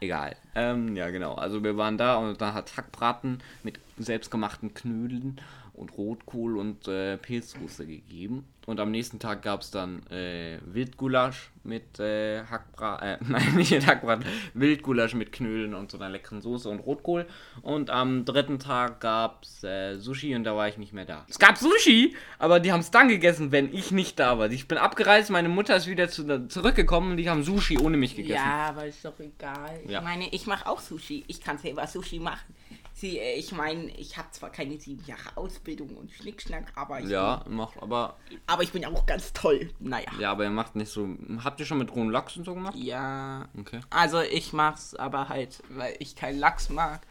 Egal. 0.00 0.36
Ähm, 0.54 0.94
ja, 0.96 1.10
genau. 1.10 1.34
Also 1.34 1.64
wir 1.64 1.76
waren 1.76 1.98
da 1.98 2.16
und 2.16 2.40
da 2.40 2.54
hat 2.54 2.76
Hackbraten 2.76 3.42
mit 3.62 3.80
selbstgemachten 3.98 4.74
Knödeln 4.74 5.40
und 5.78 5.96
Rotkohl 5.96 6.58
und 6.58 6.88
äh, 6.88 7.16
Pilzsoße 7.16 7.86
gegeben. 7.86 8.44
Und 8.66 8.80
am 8.80 8.90
nächsten 8.90 9.18
Tag 9.18 9.40
gab 9.40 9.62
es 9.62 9.70
dann 9.70 10.06
äh, 10.08 10.58
Wildgulasch 10.62 11.50
mit 11.64 11.98
äh, 12.00 12.44
Hackbraten, 12.44 13.08
äh, 13.08 13.18
nein, 13.26 13.54
nicht 13.54 13.70
mit 13.70 13.86
Hackbraten, 13.86 14.26
Wildgulasch 14.52 15.14
mit 15.14 15.32
Knödeln 15.32 15.72
und 15.72 15.90
so 15.90 15.96
einer 15.96 16.10
leckeren 16.10 16.42
Soße 16.42 16.68
und 16.68 16.80
Rotkohl. 16.80 17.26
Und 17.62 17.88
am 17.88 18.26
dritten 18.26 18.58
Tag 18.58 19.00
gab 19.00 19.44
es 19.44 19.64
äh, 19.64 19.96
Sushi 19.96 20.34
und 20.34 20.44
da 20.44 20.54
war 20.54 20.68
ich 20.68 20.76
nicht 20.76 20.92
mehr 20.92 21.06
da. 21.06 21.24
Es 21.30 21.38
gab 21.38 21.56
Sushi, 21.56 22.14
aber 22.38 22.60
die 22.60 22.70
haben 22.70 22.80
es 22.80 22.90
dann 22.90 23.08
gegessen, 23.08 23.52
wenn 23.52 23.72
ich 23.72 23.90
nicht 23.90 24.18
da 24.18 24.38
war. 24.38 24.50
Ich 24.50 24.68
bin 24.68 24.76
abgereist, 24.76 25.30
meine 25.30 25.48
Mutter 25.48 25.74
ist 25.74 25.86
wieder 25.86 26.10
zu, 26.10 26.48
zurückgekommen 26.48 27.12
und 27.12 27.16
die 27.16 27.30
haben 27.30 27.44
Sushi 27.44 27.78
ohne 27.78 27.96
mich 27.96 28.16
gegessen. 28.16 28.44
Ja, 28.44 28.68
aber 28.68 28.84
ist 28.84 29.02
doch 29.02 29.18
egal. 29.18 29.80
Ja. 29.86 30.00
Ich 30.00 30.04
meine, 30.04 30.28
ich 30.30 30.46
mache 30.46 30.66
auch 30.66 30.80
Sushi. 30.80 31.24
Ich 31.26 31.40
kann 31.40 31.56
selber 31.56 31.86
Sushi 31.86 32.18
machen. 32.18 32.54
Sie, 33.00 33.18
äh, 33.18 33.34
ich 33.38 33.52
meine, 33.52 33.90
ich 33.96 34.16
habe 34.16 34.28
zwar 34.32 34.50
keine 34.50 34.76
sieben 34.78 35.04
Jahre 35.06 35.36
Ausbildung 35.36 35.90
und 35.96 36.10
Schnickschnack, 36.10 36.72
aber 36.74 37.00
ich, 37.00 37.08
Ja, 37.08 37.44
macht 37.48 37.80
aber. 37.80 38.16
aber 38.46 38.62
ich 38.64 38.72
bin 38.72 38.84
auch 38.84 39.06
ganz 39.06 39.32
toll. 39.32 39.70
Naja. 39.78 40.10
Ja, 40.18 40.32
aber 40.32 40.44
er 40.44 40.50
macht 40.50 40.74
nicht 40.74 40.90
so. 40.90 41.08
Habt 41.44 41.60
ihr 41.60 41.66
schon 41.66 41.78
mit 41.78 41.94
rohen 41.94 42.10
Lachs 42.10 42.36
und 42.36 42.44
so 42.44 42.54
gemacht? 42.54 42.74
Ja. 42.76 43.48
Okay. 43.58 43.80
Also 43.90 44.20
ich 44.20 44.52
mach's 44.52 44.94
aber 44.96 45.28
halt, 45.28 45.62
weil 45.70 45.94
ich 46.00 46.16
keinen 46.16 46.40
Lachs 46.40 46.70
mag, 46.70 47.06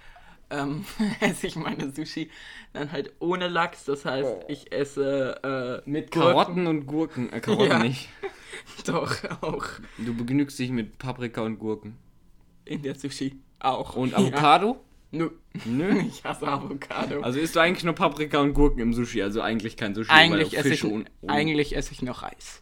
ähm, 0.50 0.86
esse 1.22 1.48
ich 1.48 1.56
meine 1.56 1.90
Sushi 1.94 2.30
dann 2.74 2.92
halt 2.92 3.14
ohne 3.20 3.48
Lachs. 3.48 3.86
Das 3.86 4.04
heißt, 4.04 4.36
ich 4.50 4.72
esse 4.74 5.84
äh, 5.86 5.90
Mit 5.90 6.12
Gurken. 6.12 6.28
Karotten 6.32 6.68
und 6.68 6.86
Gurken. 6.86 7.32
Äh, 7.32 7.40
Karotten 7.40 7.70
Ja. 7.72 7.80
nicht. 7.80 8.10
Doch 8.86 9.16
auch 9.42 9.66
Du 9.98 10.14
begnügst 10.16 10.60
dich 10.60 10.70
mit 10.72 10.98
Paprika 10.98 11.42
und 11.42 11.60
Gurken. 11.60 11.98
in 12.66 12.82
der 12.82 12.96
Sushi 12.96 13.40
auch. 13.60 13.96
Und 13.96 14.12
Ja. 14.12 14.18
Nö. 15.18 15.30
Nö. 15.66 16.00
Ich 16.08 16.24
hasse 16.24 16.48
Avocado. 16.48 17.22
Also 17.22 17.40
isst 17.40 17.56
du 17.56 17.60
eigentlich 17.60 17.84
nur 17.84 17.96
Paprika 17.96 18.40
und 18.40 18.54
Gurken 18.54 18.80
im 18.80 18.94
Sushi, 18.94 19.22
also 19.22 19.42
eigentlich 19.42 19.78
kein 19.78 19.96
Sushi. 19.96 20.12
eigentlich, 20.12 20.54
weil 20.54 20.60
esse 20.60 20.74
ich, 20.74 20.84
und, 20.84 21.10
und, 21.22 21.30
eigentlich 21.30 21.76
esse 21.76 21.92
ich 21.92 22.02
noch 22.02 22.24
Reis. 22.24 22.62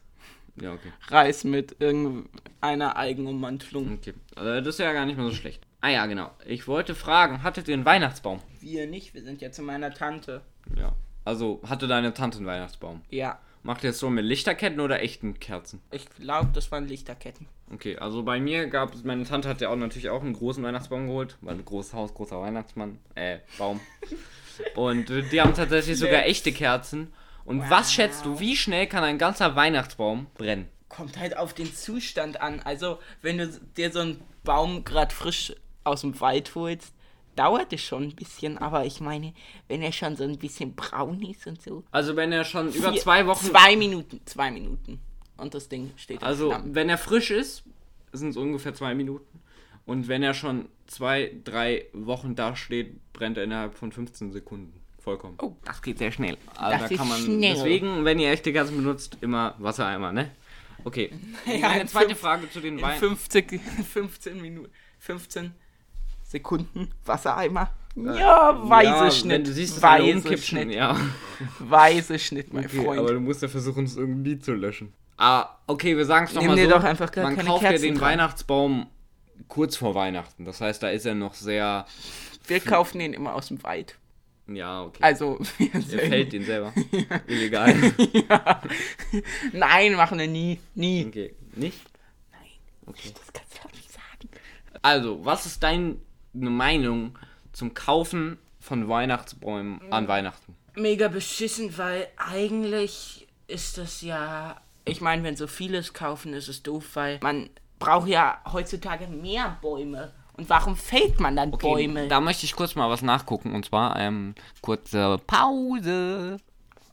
Ja, 0.62 0.74
okay. 0.74 0.92
Reis 1.08 1.44
mit 1.44 1.76
irgendeiner 1.80 2.96
Eigenummantelung. 2.96 3.96
Okay. 3.96 4.14
Also 4.36 4.62
das 4.62 4.76
ist 4.76 4.80
ja 4.80 4.94
gar 4.94 5.06
nicht 5.06 5.18
mehr 5.18 5.26
so 5.26 5.34
schlecht. 5.34 5.66
Ah 5.82 5.90
ja, 5.90 6.06
genau. 6.06 6.32
Ich 6.46 6.68
wollte 6.68 6.96
fragen, 6.96 7.44
hattet 7.44 7.68
ihr 7.68 7.74
einen 7.74 7.86
Weihnachtsbaum? 7.86 8.40
Wir 8.62 8.88
nicht, 8.88 9.14
wir 9.14 9.22
sind 9.22 9.42
ja 9.42 9.52
zu 9.52 9.62
meiner 9.62 9.94
Tante. 9.94 10.42
Ja. 10.78 10.96
Also 11.26 11.62
hatte 11.68 11.88
deine 11.88 12.14
Tante 12.14 12.38
einen 12.38 12.48
Weihnachtsbaum? 12.48 13.02
Ja, 13.10 13.40
Macht 13.66 13.84
ihr 13.84 13.90
es 13.90 14.00
so 14.00 14.12
mit 14.12 14.24
Lichterketten 14.24 14.80
oder 14.80 15.02
echten 15.02 15.40
Kerzen? 15.40 15.82
ich 15.90 16.08
glaube, 16.12 16.52
das 16.54 16.72
waren 16.72 16.88
Lichterketten. 16.88 17.48
Okay, 17.74 17.98
also 17.98 18.22
bei 18.22 18.40
mir 18.40 18.68
gab 18.68 18.94
es, 18.94 19.04
meine 19.04 19.24
Tante 19.24 19.50
hat 19.50 19.60
ja 19.60 19.70
auch 19.70 19.76
natürlich 19.76 20.12
auch 20.12 20.22
einen 20.22 20.34
großen 20.34 20.64
Weihnachtsbaum 20.64 21.08
geholt, 21.08 21.36
weil 21.42 21.56
ein 21.56 21.66
großes 21.66 21.96
Haus, 21.96 22.14
großer 22.14 22.40
Weihnachtsmann, 22.40 23.00
äh, 23.16 23.40
Baum. 23.58 23.80
Und 24.76 25.10
die 25.10 25.42
haben 25.42 25.56
tatsächlich 25.56 25.98
sogar 25.98 26.28
echte 26.28 26.52
Kerzen. 26.52 27.12
Und 27.44 27.68
was 27.68 27.92
schätzt 27.92 28.24
du, 28.26 28.40
wie 28.40 28.56
schnell 28.56 28.86
kann 28.86 29.04
ein 29.04 29.18
ganzer 29.18 29.56
Weihnachtsbaum 29.56 30.28
brennen? 30.36 30.70
Kommt 30.88 31.18
halt 31.18 31.36
auf 31.36 31.56
den 31.56 31.74
Zustand 31.74 32.42
an. 32.42 32.60
Also, 32.60 33.00
wenn 33.24 33.40
du 33.40 33.48
dir 33.48 33.92
so 33.92 34.02
einen 34.02 34.22
Baum 34.44 34.84
gerade 34.84 35.14
frisch 35.14 35.56
aus 35.84 36.02
dem 36.02 36.20
Wald 36.22 36.54
holst, 36.54 36.94
dauert 37.36 37.72
es 37.74 37.82
schon 37.82 38.04
ein 38.04 38.16
bisschen. 38.16 38.58
Aber 38.58 38.86
ich 38.86 39.00
meine, 39.02 39.34
wenn 39.68 39.82
er 39.82 39.92
schon 39.92 40.16
so 40.16 40.24
ein 40.24 40.38
bisschen 40.38 40.76
braun 40.76 41.22
ist 41.22 41.46
und 41.48 41.62
so. 41.62 41.84
Also 41.92 42.16
wenn 42.16 42.32
er 42.32 42.44
schon 42.44 42.72
über 42.74 42.92
Vier- 42.92 43.02
zwei 43.02 43.26
Wochen, 43.28 43.46
Zwei 43.46 43.76
Minuten. 43.76 44.22
Zwei 44.26 44.52
Minuten. 44.52 45.00
Und 45.38 45.54
das 45.54 45.68
Ding 45.68 45.92
steht 45.98 46.24
also 46.24 46.56
wenn 46.66 46.88
er 46.90 46.98
frisch 46.98 47.30
ist, 47.32 47.64
sind 48.14 48.30
es 48.30 48.38
ungefähr 48.38 48.74
zwei 48.74 48.96
Minuten. 48.96 49.42
Und 49.86 50.08
wenn 50.08 50.24
er 50.24 50.34
schon 50.34 50.70
zwei, 50.88 51.32
drei 51.44 51.86
Wochen 51.94 52.36
da 52.36 52.56
steht, 52.56 53.12
brennt 53.14 53.38
er 53.38 53.44
innerhalb 53.44 53.76
von 53.76 53.92
15 53.92 54.32
Sekunden. 54.32 54.80
Vollkommen. 55.00 55.38
Oh, 55.40 55.54
Das 55.66 55.82
geht 55.84 56.00
sehr 56.00 56.12
schnell. 56.12 56.38
Also 56.56 56.80
Das 56.80 56.90
da 56.90 56.96
kann 56.96 57.08
man. 57.10 57.22
schnell. 57.22 57.54
Deswegen, 57.54 58.06
wenn 58.06 58.18
ihr 58.18 58.32
echte 58.32 58.52
Kerzen 58.52 58.78
benutzt, 58.78 59.18
immer 59.22 59.54
Wassereimer, 59.60 60.12
ne? 60.12 60.32
Okay. 60.84 61.12
Ja, 61.46 61.70
Eine 61.70 61.82
in 61.82 61.88
zweite 61.88 62.08
fünf- 62.10 62.20
Frage 62.22 62.50
zu 62.50 62.60
den 62.62 62.78
In 62.78 62.82
Wein. 62.84 62.98
15, 62.98 63.60
15 63.60 64.42
Minuten. 64.42 64.72
15 65.00 65.54
Sekunden 66.28 66.90
Wassereimer. 67.06 67.70
Ja, 67.96 68.60
weise 68.70 68.90
ja, 68.90 69.12
Schnitt. 69.12 69.32
Wenn 69.32 69.44
du 69.46 69.54
siehst, 69.54 69.82
weise 69.82 70.38
Schnitt. 70.38 70.72
ja. 70.72 70.98
Weise 71.60 72.20
Schnitt, 72.20 72.54
mein 72.54 72.66
Okay, 72.66 72.84
Freund. 72.84 73.00
aber 73.00 73.14
du 73.14 73.20
musst 73.22 73.42
ja 73.42 73.48
versuchen, 73.48 73.86
es 73.86 73.96
irgendwie 73.96 74.38
zu 74.38 74.54
löschen. 74.54 74.92
Ah, 75.18 75.48
okay, 75.68 75.96
wir 75.96 76.06
sagen 76.06 76.26
es 76.26 76.34
nochmal 76.34 76.58
so. 76.58 76.70
doch 76.70 76.84
einfach 76.84 77.10
gar 77.12 77.24
Man 77.24 77.36
keine 77.38 77.48
kauft 77.48 77.64
ja 77.64 77.70
Kerzen 77.70 77.84
den 77.84 77.96
dran. 77.96 78.10
Weihnachtsbaum 78.12 78.88
kurz 79.48 79.78
vor 79.78 79.96
Weihnachten. 79.96 80.44
Das 80.44 80.60
heißt, 80.60 80.84
da 80.84 80.90
ist 80.90 81.06
er 81.06 81.16
noch 81.16 81.36
sehr. 81.36 81.86
Wir 82.48 82.60
kaufen 82.60 83.00
den 83.00 83.14
immer 83.14 83.34
aus 83.34 83.48
dem 83.48 83.64
Wald. 83.64 83.98
Ja, 84.48 84.84
okay. 84.84 85.00
Also, 85.02 85.40
wir 85.58 85.74
er 85.74 85.82
sind- 85.82 86.00
fällt 86.02 86.34
den 86.34 86.44
selber. 86.44 86.74
Illegal. 87.28 87.74
ja. 88.30 88.62
Nein, 89.54 89.94
machen 89.96 90.20
wir 90.20 90.28
nie. 90.28 90.60
Nie. 90.76 91.06
Okay. 91.08 91.34
Nicht? 91.56 91.80
Nein, 92.32 92.42
Okay. 92.88 93.10
das 93.14 93.32
kannst 93.34 93.54
du 93.58 93.68
doch 93.68 93.74
nicht 93.74 93.90
sagen. 93.92 94.30
Also, 94.82 95.24
was 95.24 95.46
ist 95.46 95.64
deine 96.36 96.50
Meinung 96.50 97.18
zum 97.54 97.74
Kaufen 97.74 98.38
von 98.60 98.88
Weihnachtsbäumen 98.88 99.82
an 99.92 100.08
Weihnachten? 100.08 100.56
Mega 100.76 101.08
beschissen, 101.08 101.78
weil 101.78 102.08
eigentlich 102.18 103.28
ist 103.48 103.78
das 103.78 104.02
ja. 104.02 104.58
Ich 104.84 105.02
meine, 105.02 105.24
wenn 105.24 105.36
so 105.36 105.48
vieles 105.48 105.94
kaufen, 105.94 106.34
ist 106.34 106.48
es 106.48 106.62
doof, 106.62 106.92
weil 106.94 107.20
man 107.22 107.50
braucht 107.80 108.08
ja 108.08 108.40
heutzutage 108.52 109.08
mehr 109.08 109.58
Bäume. 109.62 110.12
Und 110.38 110.50
warum 110.50 110.76
fällt 110.76 111.20
man 111.20 111.36
dann 111.36 111.52
Bäume? 111.52 112.08
Da 112.08 112.20
möchte 112.20 112.46
ich 112.46 112.56
kurz 112.56 112.76
mal 112.76 112.90
was 112.90 113.02
nachgucken 113.02 113.56
und 113.56 113.66
zwar 113.66 113.98
ähm, 113.98 114.36
kurze 114.62 115.18
Pause. 115.26 116.38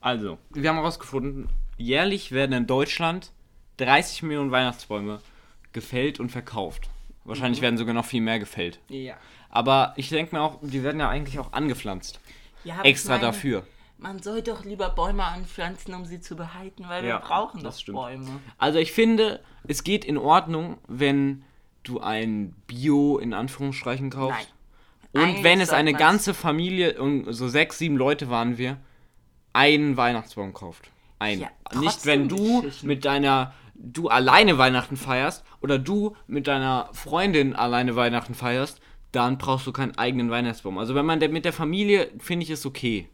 Also, 0.00 0.38
wir 0.50 0.68
haben 0.68 0.76
herausgefunden, 0.76 1.48
jährlich 1.76 2.32
werden 2.32 2.52
in 2.52 2.66
Deutschland 2.66 3.32
30 3.78 4.22
Millionen 4.22 4.52
Weihnachtsbäume 4.52 5.20
gefällt 5.72 6.20
und 6.20 6.30
verkauft. 6.30 6.88
Wahrscheinlich 7.24 7.60
werden 7.60 7.76
sogar 7.78 7.94
noch 7.94 8.04
viel 8.04 8.20
mehr 8.20 8.38
gefällt. 8.38 8.80
ja. 8.88 9.14
Aber 9.54 9.92
ich 9.96 10.08
denke 10.08 10.34
mir 10.34 10.40
auch, 10.40 10.60
die 10.62 10.82
werden 10.82 10.98
ja 10.98 11.10
eigentlich 11.10 11.38
auch 11.38 11.52
angepflanzt. 11.52 12.20
ja 12.64 12.80
Extra 12.82 13.12
meine, 13.16 13.26
dafür. 13.26 13.66
Man 13.98 14.22
soll 14.22 14.40
doch 14.40 14.64
lieber 14.64 14.88
Bäume 14.88 15.24
anpflanzen, 15.24 15.92
um 15.94 16.06
sie 16.06 16.20
zu 16.22 16.36
behalten, 16.36 16.84
weil 16.88 17.04
Ja, 17.04 17.16
wir 17.16 17.26
brauchen 17.26 17.62
das 17.62 17.84
doch. 17.84 17.92
Bäume. 17.92 18.40
Also 18.56 18.78
ich 18.78 18.92
finde, 18.92 19.40
es 19.68 19.84
geht 19.84 20.06
in 20.06 20.16
Ordnung, 20.16 20.78
wenn 20.88 21.44
du 21.82 22.00
ein 22.00 22.54
Bio 22.66 23.18
in 23.18 23.34
Anführungsstrichen 23.34 24.08
kaufst. 24.08 24.48
Nein. 25.12 25.22
Und 25.22 25.28
Eigentlich 25.28 25.44
wenn 25.44 25.60
es 25.60 25.70
eine 25.70 25.92
ganze 25.92 26.32
Familie, 26.32 26.96
so 27.28 27.46
sechs, 27.46 27.76
sieben 27.78 27.98
Leute 27.98 28.30
waren 28.30 28.56
wir, 28.56 28.78
einen 29.52 29.98
Weihnachtsbaum 29.98 30.54
kauft. 30.54 30.90
Ein. 31.18 31.40
Ja, 31.40 31.50
Nicht, 31.78 32.06
wenn 32.06 32.28
du 32.28 32.64
mit 32.82 33.04
deiner, 33.04 33.52
du 33.82 34.08
alleine 34.08 34.58
Weihnachten 34.58 34.96
feierst 34.96 35.44
oder 35.60 35.78
du 35.78 36.16
mit 36.26 36.46
deiner 36.46 36.88
Freundin 36.92 37.54
alleine 37.54 37.96
Weihnachten 37.96 38.34
feierst, 38.34 38.80
dann 39.10 39.38
brauchst 39.38 39.66
du 39.66 39.72
keinen 39.72 39.98
eigenen 39.98 40.30
Weihnachtsbaum. 40.30 40.78
Also 40.78 40.94
wenn 40.94 41.04
man 41.04 41.18
mit 41.18 41.44
der 41.44 41.52
Familie, 41.52 42.10
finde 42.18 42.44
ich 42.44 42.50
es 42.50 42.64
okay. 42.64 43.08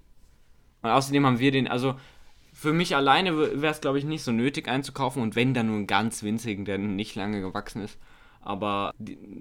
Und 0.82 0.90
außerdem 0.90 1.26
haben 1.26 1.38
wir 1.40 1.50
den, 1.50 1.66
also 1.66 1.96
für 2.52 2.72
mich 2.72 2.94
alleine 2.94 3.36
wäre 3.36 3.72
es, 3.72 3.80
glaube 3.80 3.98
ich, 3.98 4.04
nicht 4.04 4.22
so 4.22 4.32
nötig 4.32 4.68
einzukaufen 4.68 5.22
und 5.22 5.36
wenn 5.36 5.54
dann 5.54 5.66
nur 5.66 5.76
einen 5.76 5.86
ganz 5.86 6.22
winzigen, 6.22 6.64
der 6.64 6.78
nicht 6.78 7.14
lange 7.14 7.40
gewachsen 7.40 7.82
ist. 7.82 7.98
Aber 8.40 8.94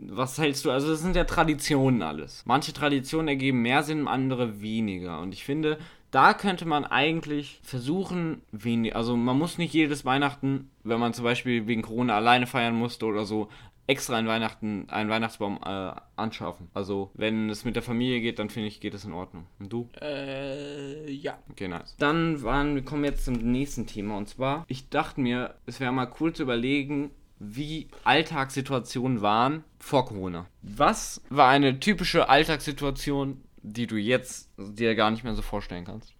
was 0.09 0.37
hältst 0.37 0.65
du? 0.65 0.71
Also, 0.71 0.89
das 0.89 1.01
sind 1.01 1.15
ja 1.15 1.23
Traditionen 1.23 2.01
alles. 2.01 2.43
Manche 2.45 2.73
Traditionen 2.73 3.27
ergeben 3.27 3.61
mehr 3.61 3.83
Sinn, 3.83 4.07
andere 4.07 4.61
weniger. 4.61 5.19
Und 5.19 5.33
ich 5.33 5.45
finde, 5.45 5.77
da 6.17 6.33
könnte 6.33 6.65
man 6.65 6.83
eigentlich 6.83 7.59
versuchen, 7.61 8.41
wenig, 8.51 8.95
also 8.95 9.15
man 9.15 9.37
muss 9.37 9.59
nicht 9.59 9.71
jedes 9.75 10.03
Weihnachten, 10.03 10.71
wenn 10.83 10.99
man 10.99 11.13
zum 11.13 11.23
Beispiel 11.23 11.67
wegen 11.67 11.83
Corona 11.83 12.15
alleine 12.15 12.47
feiern 12.47 12.73
musste 12.73 13.05
oder 13.05 13.23
so, 13.23 13.49
extra 13.85 14.15
einen 14.15 14.27
Weihnachten, 14.27 14.89
einen 14.89 15.11
Weihnachtsbaum 15.11 15.59
äh, 15.63 15.91
anschaffen. 16.15 16.69
Also, 16.73 17.11
wenn 17.13 17.51
es 17.51 17.65
mit 17.65 17.75
der 17.75 17.83
Familie 17.83 18.19
geht, 18.19 18.39
dann 18.39 18.49
finde 18.49 18.67
ich, 18.67 18.79
geht 18.79 18.95
es 18.95 19.05
in 19.05 19.13
Ordnung. 19.13 19.45
Und 19.59 19.71
du? 19.71 19.89
Äh, 20.01 21.11
ja. 21.11 21.37
Okay, 21.51 21.67
nice. 21.67 21.95
Dann 21.99 22.41
waren, 22.41 22.73
wir 22.73 22.83
kommen 22.83 23.03
jetzt 23.03 23.23
zum 23.23 23.35
nächsten 23.35 23.85
Thema 23.85 24.17
und 24.17 24.27
zwar, 24.27 24.65
ich 24.67 24.89
dachte 24.89 25.21
mir, 25.21 25.53
es 25.67 25.79
wäre 25.79 25.91
mal 25.91 26.11
cool 26.19 26.33
zu 26.33 26.41
überlegen, 26.41 27.11
wie 27.37 27.89
Alltagssituationen 28.03 29.21
waren 29.21 29.63
vor 29.77 30.07
Corona. 30.07 30.47
Was 30.63 31.21
war 31.29 31.49
eine 31.49 31.79
typische 31.79 32.27
Alltagssituation, 32.27 33.43
die 33.73 33.87
du 33.87 33.95
jetzt 33.95 34.49
dir 34.57 34.95
gar 34.95 35.11
nicht 35.11 35.23
mehr 35.23 35.35
so 35.35 35.41
vorstellen 35.41 35.85
kannst? 35.85 36.13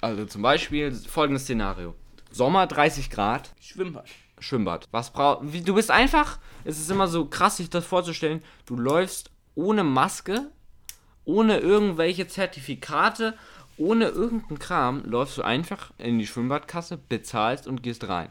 Also 0.00 0.26
zum 0.26 0.42
Beispiel 0.42 0.92
folgendes 0.92 1.44
Szenario. 1.44 1.94
Sommer 2.30 2.66
30 2.66 3.10
Grad, 3.10 3.54
Schwimmbad. 3.60 4.06
Schwimmbad. 4.40 4.88
Was 4.90 5.12
brauch 5.12 5.40
wie 5.42 5.62
du 5.62 5.74
bist 5.74 5.90
einfach, 5.90 6.38
es 6.64 6.78
ist 6.78 6.90
immer 6.90 7.08
so 7.08 7.26
krass 7.26 7.56
sich 7.56 7.70
das 7.70 7.86
vorzustellen, 7.86 8.42
du 8.66 8.76
läufst 8.76 9.30
ohne 9.54 9.84
Maske, 9.84 10.50
ohne 11.24 11.58
irgendwelche 11.58 12.26
Zertifikate, 12.26 13.34
ohne 13.76 14.06
irgendeinen 14.06 14.58
Kram, 14.58 15.02
läufst 15.04 15.38
du 15.38 15.42
einfach 15.42 15.92
in 15.98 16.18
die 16.18 16.26
Schwimmbadkasse, 16.26 16.98
bezahlst 17.08 17.66
und 17.66 17.82
gehst 17.82 18.08
rein. 18.08 18.28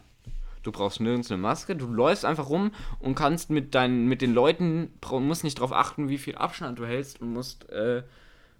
Du 0.63 0.71
brauchst 0.71 1.01
nirgends 1.01 1.29
eine 1.29 1.41
Maske, 1.41 1.75
du 1.75 1.87
läufst 1.87 2.23
einfach 2.23 2.49
rum 2.49 2.71
und 2.99 3.15
kannst 3.15 3.49
mit 3.49 3.75
deinen 3.75 4.07
mit 4.07 4.21
den 4.21 4.33
Leuten 4.33 4.93
musst 5.11 5.43
nicht 5.43 5.57
darauf 5.57 5.73
achten, 5.73 6.07
wie 6.07 6.17
viel 6.17 6.35
Abstand 6.35 6.79
du 6.79 6.85
hältst 6.85 7.19
und 7.21 7.33
musst 7.33 7.69
äh, 7.69 8.03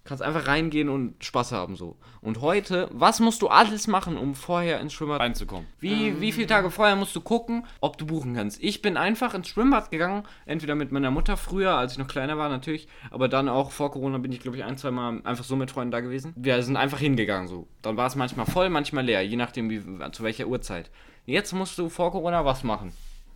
kannst 0.04 0.22
einfach 0.22 0.48
reingehen 0.48 0.90
und 0.90 1.24
Spaß 1.24 1.52
haben 1.54 1.76
so. 1.76 1.96
Und 2.22 2.42
heute, 2.42 2.90
was 2.92 3.20
musst 3.20 3.42
du 3.42 3.48
alles 3.48 3.88
machen, 3.88 4.18
um 4.18 4.36
vorher 4.36 4.80
ins 4.82 4.94
Schwimmbad 4.94 5.22
reinzukommen? 5.22 5.68
Wie, 5.80 6.20
wie 6.20 6.32
viele 6.32 6.48
Tage 6.48 6.72
vorher 6.72 6.96
musst 6.96 7.16
du 7.16 7.22
gucken, 7.22 7.66
ob 7.80 7.98
du 7.98 8.06
buchen 8.06 8.36
kannst? 8.36 8.62
Ich 8.62 8.82
bin 8.82 8.98
einfach 8.98 9.34
ins 9.34 9.48
Schwimmbad 9.48 9.92
gegangen, 9.92 10.24
entweder 10.46 10.76
mit 10.76 10.92
meiner 10.92 11.12
Mutter 11.12 11.38
früher, 11.38 11.76
als 11.76 11.94
ich 11.94 12.00
noch 12.00 12.08
kleiner 12.08 12.38
war 12.38 12.50
natürlich, 12.50 12.88
aber 13.12 13.30
dann 13.30 13.48
auch 13.48 13.72
vor 13.72 13.92
Corona 13.92 14.18
bin 14.18 14.32
ich 14.32 14.42
glaube 14.42 14.58
ich 14.58 14.64
ein, 14.64 14.78
zwei 14.78 14.92
Mal 14.92 15.22
einfach 15.24 15.46
so 15.46 15.56
mit 15.56 15.72
Freunden 15.72 15.92
da 15.92 16.02
gewesen. 16.02 16.34
Wir 16.36 16.62
sind 16.64 16.76
einfach 16.76 17.00
hingegangen 17.00 17.48
so. 17.48 17.68
Dann 17.82 17.96
war 17.98 18.08
es 18.08 18.16
manchmal 18.16 18.46
voll, 18.46 18.70
manchmal 18.70 19.06
leer, 19.06 19.22
je 19.22 19.38
nachdem 19.38 19.70
wie, 19.70 19.82
zu 20.12 20.24
welcher 20.24 20.48
Uhrzeit. 20.48 20.92
Jetzt 21.26 21.54
musst 21.54 21.78
du 21.78 21.88
vor 21.88 22.12
Corona 22.12 22.44
was 22.44 22.64
machen. 22.64 22.92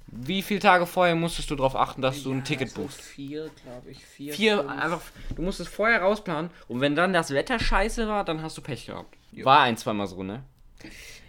Wie 0.07 0.41
viele 0.41 0.59
Tage 0.61 0.85
vorher 0.85 1.15
musstest 1.15 1.51
du 1.51 1.55
darauf 1.55 1.75
achten, 1.75 2.01
dass 2.01 2.23
du 2.23 2.31
ein 2.31 2.43
Ticket 2.43 2.69
also 2.69 2.81
buchst? 2.83 3.01
Vier, 3.01 3.49
glaube 3.63 3.91
ich. 3.91 4.03
Vier. 4.05 4.33
Vier, 4.33 4.57
fünf. 4.59 4.71
einfach, 4.71 5.01
du 5.35 5.41
musst 5.41 5.59
es 5.59 5.67
vorher 5.67 6.01
rausplanen 6.01 6.49
und 6.67 6.79
wenn 6.81 6.95
dann 6.95 7.11
das 7.13 7.31
Wetter 7.31 7.59
scheiße 7.59 8.07
war, 8.07 8.23
dann 8.23 8.41
hast 8.41 8.57
du 8.57 8.61
Pech 8.61 8.85
gehabt. 8.85 9.15
War 9.43 9.61
ein, 9.61 9.75
zweimal 9.77 10.07
so, 10.07 10.23
ne? 10.23 10.43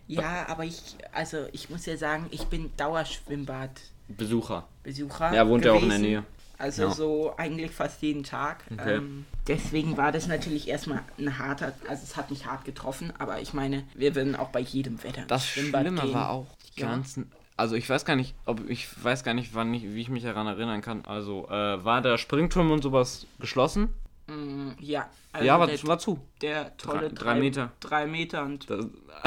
Ja, 0.07 0.47
aber 0.49 0.65
ich, 0.65 0.97
also 1.13 1.47
ich 1.53 1.69
muss 1.71 1.85
ja 1.87 1.97
sagen, 1.97 2.27
ich 2.31 2.45
bin 2.45 2.71
Dauerschwimmbadbesucher. 2.77 4.67
Besucher. 4.83 5.35
Ja, 5.35 5.47
wohnt 5.49 5.65
ja 5.65 5.73
auch 5.73 5.83
in 5.83 5.89
der. 5.89 5.99
Nähe. 5.99 6.25
Also 6.57 6.83
Ja. 6.83 6.91
so 6.91 7.35
eigentlich 7.37 7.71
fast 7.71 8.03
jeden 8.03 8.25
Tag. 8.25 8.65
Okay. 8.73 8.97
Ähm, 8.97 9.27
deswegen 9.47 9.97
war 9.97 10.11
das 10.11 10.27
natürlich 10.27 10.67
erstmal 10.67 11.03
ein 11.17 11.39
harter, 11.39 11.73
also 11.89 12.03
es 12.03 12.17
hat 12.17 12.31
mich 12.31 12.47
hart 12.47 12.65
getroffen, 12.65 13.13
aber 13.19 13.41
ich 13.41 13.53
meine, 13.53 13.85
wir 13.95 14.15
würden 14.17 14.35
auch 14.35 14.49
bei 14.49 14.59
jedem 14.61 15.01
Wetter 15.05 15.23
Das 15.29 15.47
Schwimmbad 15.47 15.83
Schlimme 15.83 16.01
gehen. 16.01 16.15
war 16.15 16.31
auch 16.31 16.47
die 16.77 16.81
Ja. 16.81 16.89
ganzen. 16.89 17.31
Also 17.59 17.75
ich 17.75 17.91
weiß 17.91 18.05
gar 18.05 18.15
nicht, 18.15 18.35
ob 18.47 18.71
ich 18.71 18.87
weiß 19.03 19.25
gar 19.25 19.35
nicht, 19.35 19.53
wann 19.53 19.75
ich, 19.75 19.83
wie 19.83 20.01
ich 20.01 20.09
mich 20.09 20.23
daran 20.23 20.47
erinnern 20.47 20.81
kann. 20.81 21.05
Also 21.05 21.49
äh, 21.49 21.85
war 21.85 22.01
der 22.01 22.17
Springturm 22.17 22.71
und 22.71 22.83
sowas 22.83 23.27
geschlossen? 23.41 23.89
Mm, 24.29 24.71
Ja, 24.79 25.09
also 25.33 25.47
ja, 25.47 25.55
aber 25.57 25.67
der, 25.67 25.83
war 25.85 25.99
zu. 25.99 26.21
der 26.41 26.77
tolle 26.77 27.11
drei 27.11 27.35
Meter. 27.35 27.73
Drei 27.81 28.07
Meter 28.07 28.45
und 28.45 28.71
Das, 28.71 28.87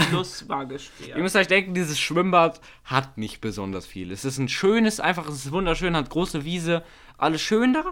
plus 0.09 0.47
war 0.47 0.65
gesperrt. 0.65 1.17
Ihr 1.17 1.21
müsst 1.21 1.35
euch 1.35 1.47
denken, 1.47 1.73
dieses 1.73 1.99
Schwimmbad 1.99 2.61
hat 2.85 3.17
nicht 3.17 3.41
besonders 3.41 3.85
viel. 3.85 4.11
Es 4.13 4.23
ist 4.23 4.37
ein 4.37 4.47
schönes, 4.47 5.01
einfach, 5.01 5.27
es 5.27 5.45
ist 5.45 5.51
wunderschön, 5.51 5.97
hat 5.97 6.09
große 6.09 6.45
Wiese, 6.45 6.83
alles 7.17 7.41
schön 7.41 7.73
da, 7.73 7.83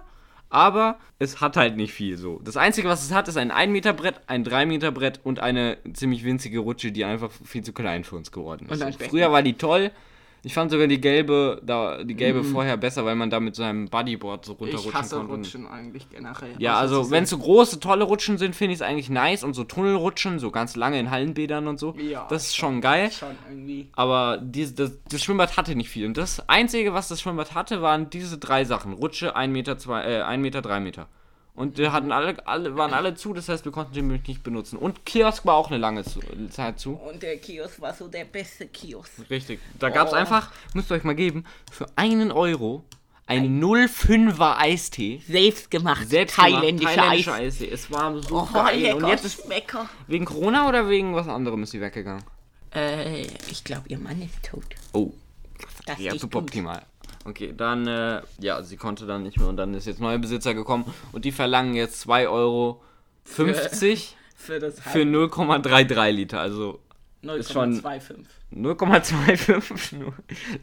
aber 0.49 0.99
es 1.19 1.41
hat 1.41 1.57
halt 1.57 1.75
nicht 1.75 1.93
viel 1.93 2.17
so. 2.17 2.39
Das 2.45 2.55
Einzige, 2.55 2.87
was 2.87 3.03
es 3.03 3.11
hat, 3.13 3.27
ist 3.27 3.35
ein 3.35 3.51
1 3.51 3.71
Meter 3.73 3.91
Brett, 3.91 4.21
ein 4.27 4.45
3 4.45 4.65
Meter 4.65 4.91
Brett 4.91 5.19
und 5.23 5.41
eine 5.41 5.77
ziemlich 5.93 6.23
winzige 6.23 6.59
Rutsche, 6.59 6.93
die 6.93 7.03
einfach 7.03 7.29
viel 7.43 7.63
zu 7.63 7.73
klein 7.73 8.05
für 8.05 8.15
uns 8.15 8.31
geworden 8.31 8.69
ist. 8.69 9.03
Früher 9.03 9.31
war 9.33 9.41
die 9.41 9.53
toll. 9.55 9.91
Ich 10.43 10.53
fand 10.53 10.71
sogar 10.71 10.87
die 10.87 11.01
gelbe, 11.01 11.61
da, 11.65 12.03
die 12.03 12.15
gelbe 12.15 12.43
vorher 12.43 12.77
besser, 12.77 13.03
weil 13.05 13.15
man 13.15 13.29
da 13.29 13.39
mit 13.39 13.55
seinem 13.55 13.89
Bodyboard 13.89 14.45
so 14.45 14.53
ich 14.53 14.59
runterrutschen 14.59 14.93
hasse 14.93 15.15
konnte. 15.17 15.33
Rutschen 15.33 15.67
eigentlich 15.67 16.09
generell. 16.09 16.55
Ja, 16.59 16.77
also 16.77 17.03
sie 17.03 17.11
wenn 17.11 17.25
es 17.25 17.29
so 17.29 17.37
große, 17.37 17.79
tolle 17.79 18.05
Rutschen 18.05 18.37
sind, 18.37 18.55
finde 18.55 18.73
ich 18.73 18.79
es 18.79 18.81
eigentlich 18.81 19.09
nice 19.09 19.43
und 19.43 19.53
so 19.53 19.63
Tunnelrutschen, 19.65 20.39
so 20.39 20.51
ganz 20.51 20.75
lange 20.75 20.99
in 20.99 21.11
Hallenbädern 21.11 21.67
und 21.67 21.79
so, 21.79 21.95
Ja, 21.97 22.25
das 22.29 22.47
ist 22.47 22.55
schon 22.55 22.79
geil. 22.81 23.11
schon 23.11 23.35
irgendwie. 23.49 23.89
Aber 23.93 24.37
dies, 24.41 24.75
das, 24.75 24.91
das 25.09 25.21
Schwimmbad 25.23 25.57
hatte 25.57 25.75
nicht 25.75 25.89
viel. 25.89 26.05
Und 26.05 26.17
das 26.17 26.47
Einzige, 26.47 26.93
was 26.93 27.09
das 27.09 27.21
Schwimmbad 27.21 27.53
hatte, 27.53 27.81
waren 27.81 28.09
diese 28.09 28.37
drei 28.37 28.63
Sachen. 28.63 28.93
Rutsche, 28.93 29.35
1 29.35 29.51
Meter, 29.51 29.77
2, 29.77 30.03
äh, 30.03 30.21
1 30.21 30.41
Meter, 30.41 30.61
3 30.61 30.79
Meter. 30.79 31.07
Und 31.59 31.77
die 31.77 31.89
hatten 31.89 32.13
alle, 32.13 32.47
alle, 32.47 32.77
waren 32.77 32.93
alle 32.93 33.15
zu, 33.15 33.33
das 33.33 33.49
heißt, 33.49 33.65
wir 33.65 33.73
konnten 33.73 33.93
den 33.93 34.07
nicht 34.07 34.43
benutzen. 34.43 34.77
Und 34.77 35.05
Kiosk 35.05 35.45
war 35.45 35.55
auch 35.55 35.67
eine 35.67 35.77
lange 35.77 36.05
Zeit 36.49 36.79
zu. 36.79 36.93
Und 36.93 37.21
der 37.21 37.35
Kiosk 37.37 37.81
war 37.81 37.93
so 37.93 38.07
der 38.07 38.23
beste 38.23 38.65
Kiosk. 38.67 39.11
Richtig. 39.29 39.59
Da 39.77 39.89
gab 39.89 40.07
es 40.07 40.13
Oh. 40.13 40.15
einfach, 40.15 40.51
müsst 40.73 40.89
ihr 40.89 40.95
euch 40.95 41.03
mal 41.03 41.15
geben, 41.15 41.43
für 41.69 41.85
einen 41.97 42.31
Euro 42.31 42.85
einen 43.25 43.61
05er 43.61 44.57
Eistee. 44.57 45.21
Selbstgemacht. 45.27 46.07
Selbst 46.07 46.37
thailändischer 46.37 46.95
thailändischer 46.95 47.33
Eis. 47.33 47.41
Eistee. 47.41 47.69
Es 47.69 47.91
war 47.91 48.17
so 48.21 48.37
Oh, 48.39 48.47
geil. 48.53 48.79
lecker, 48.79 48.95
Und 48.95 49.07
jetzt 49.09 49.25
ist 49.25 49.45
lecker. 49.49 49.89
wegen 50.07 50.23
Corona 50.23 50.69
oder 50.69 50.87
wegen 50.89 51.13
was 51.13 51.27
anderem 51.27 51.63
ist 51.63 51.71
sie 51.71 51.81
weggegangen? 51.81 52.23
Äh, 52.73 53.23
ich 53.51 53.65
glaube, 53.65 53.83
ihr 53.89 53.99
Mann 53.99 54.21
ist 54.21 54.41
tot. 54.43 54.63
Oh. 54.93 55.11
Das 55.85 55.99
Ja, 55.99 56.11
super 56.13 56.39
gut. 56.39 56.49
optimal. 56.49 56.83
Okay, 57.25 57.53
dann, 57.55 57.85
äh, 57.87 58.21
ja, 58.39 58.61
sie 58.63 58.77
konnte 58.77 59.05
dann 59.05 59.23
nicht 59.23 59.37
mehr 59.37 59.47
und 59.47 59.57
dann 59.57 59.73
ist 59.73 59.85
jetzt 59.87 59.99
neuer 59.99 60.17
Besitzer 60.17 60.53
gekommen 60.53 60.85
und 61.11 61.25
die 61.25 61.31
verlangen 61.31 61.75
jetzt 61.75 62.07
2,50 62.07 62.29
Euro 62.31 62.81
Für 64.35 64.57
das 64.59 64.79
für 64.79 65.01
0,33 65.01 66.11
Liter. 66.11 66.39
Also 66.39 66.79
ist 67.21 67.51
schon- 67.51 67.81
0,25. 67.81 68.25
0,25 68.55 69.95
nur. 69.97 70.13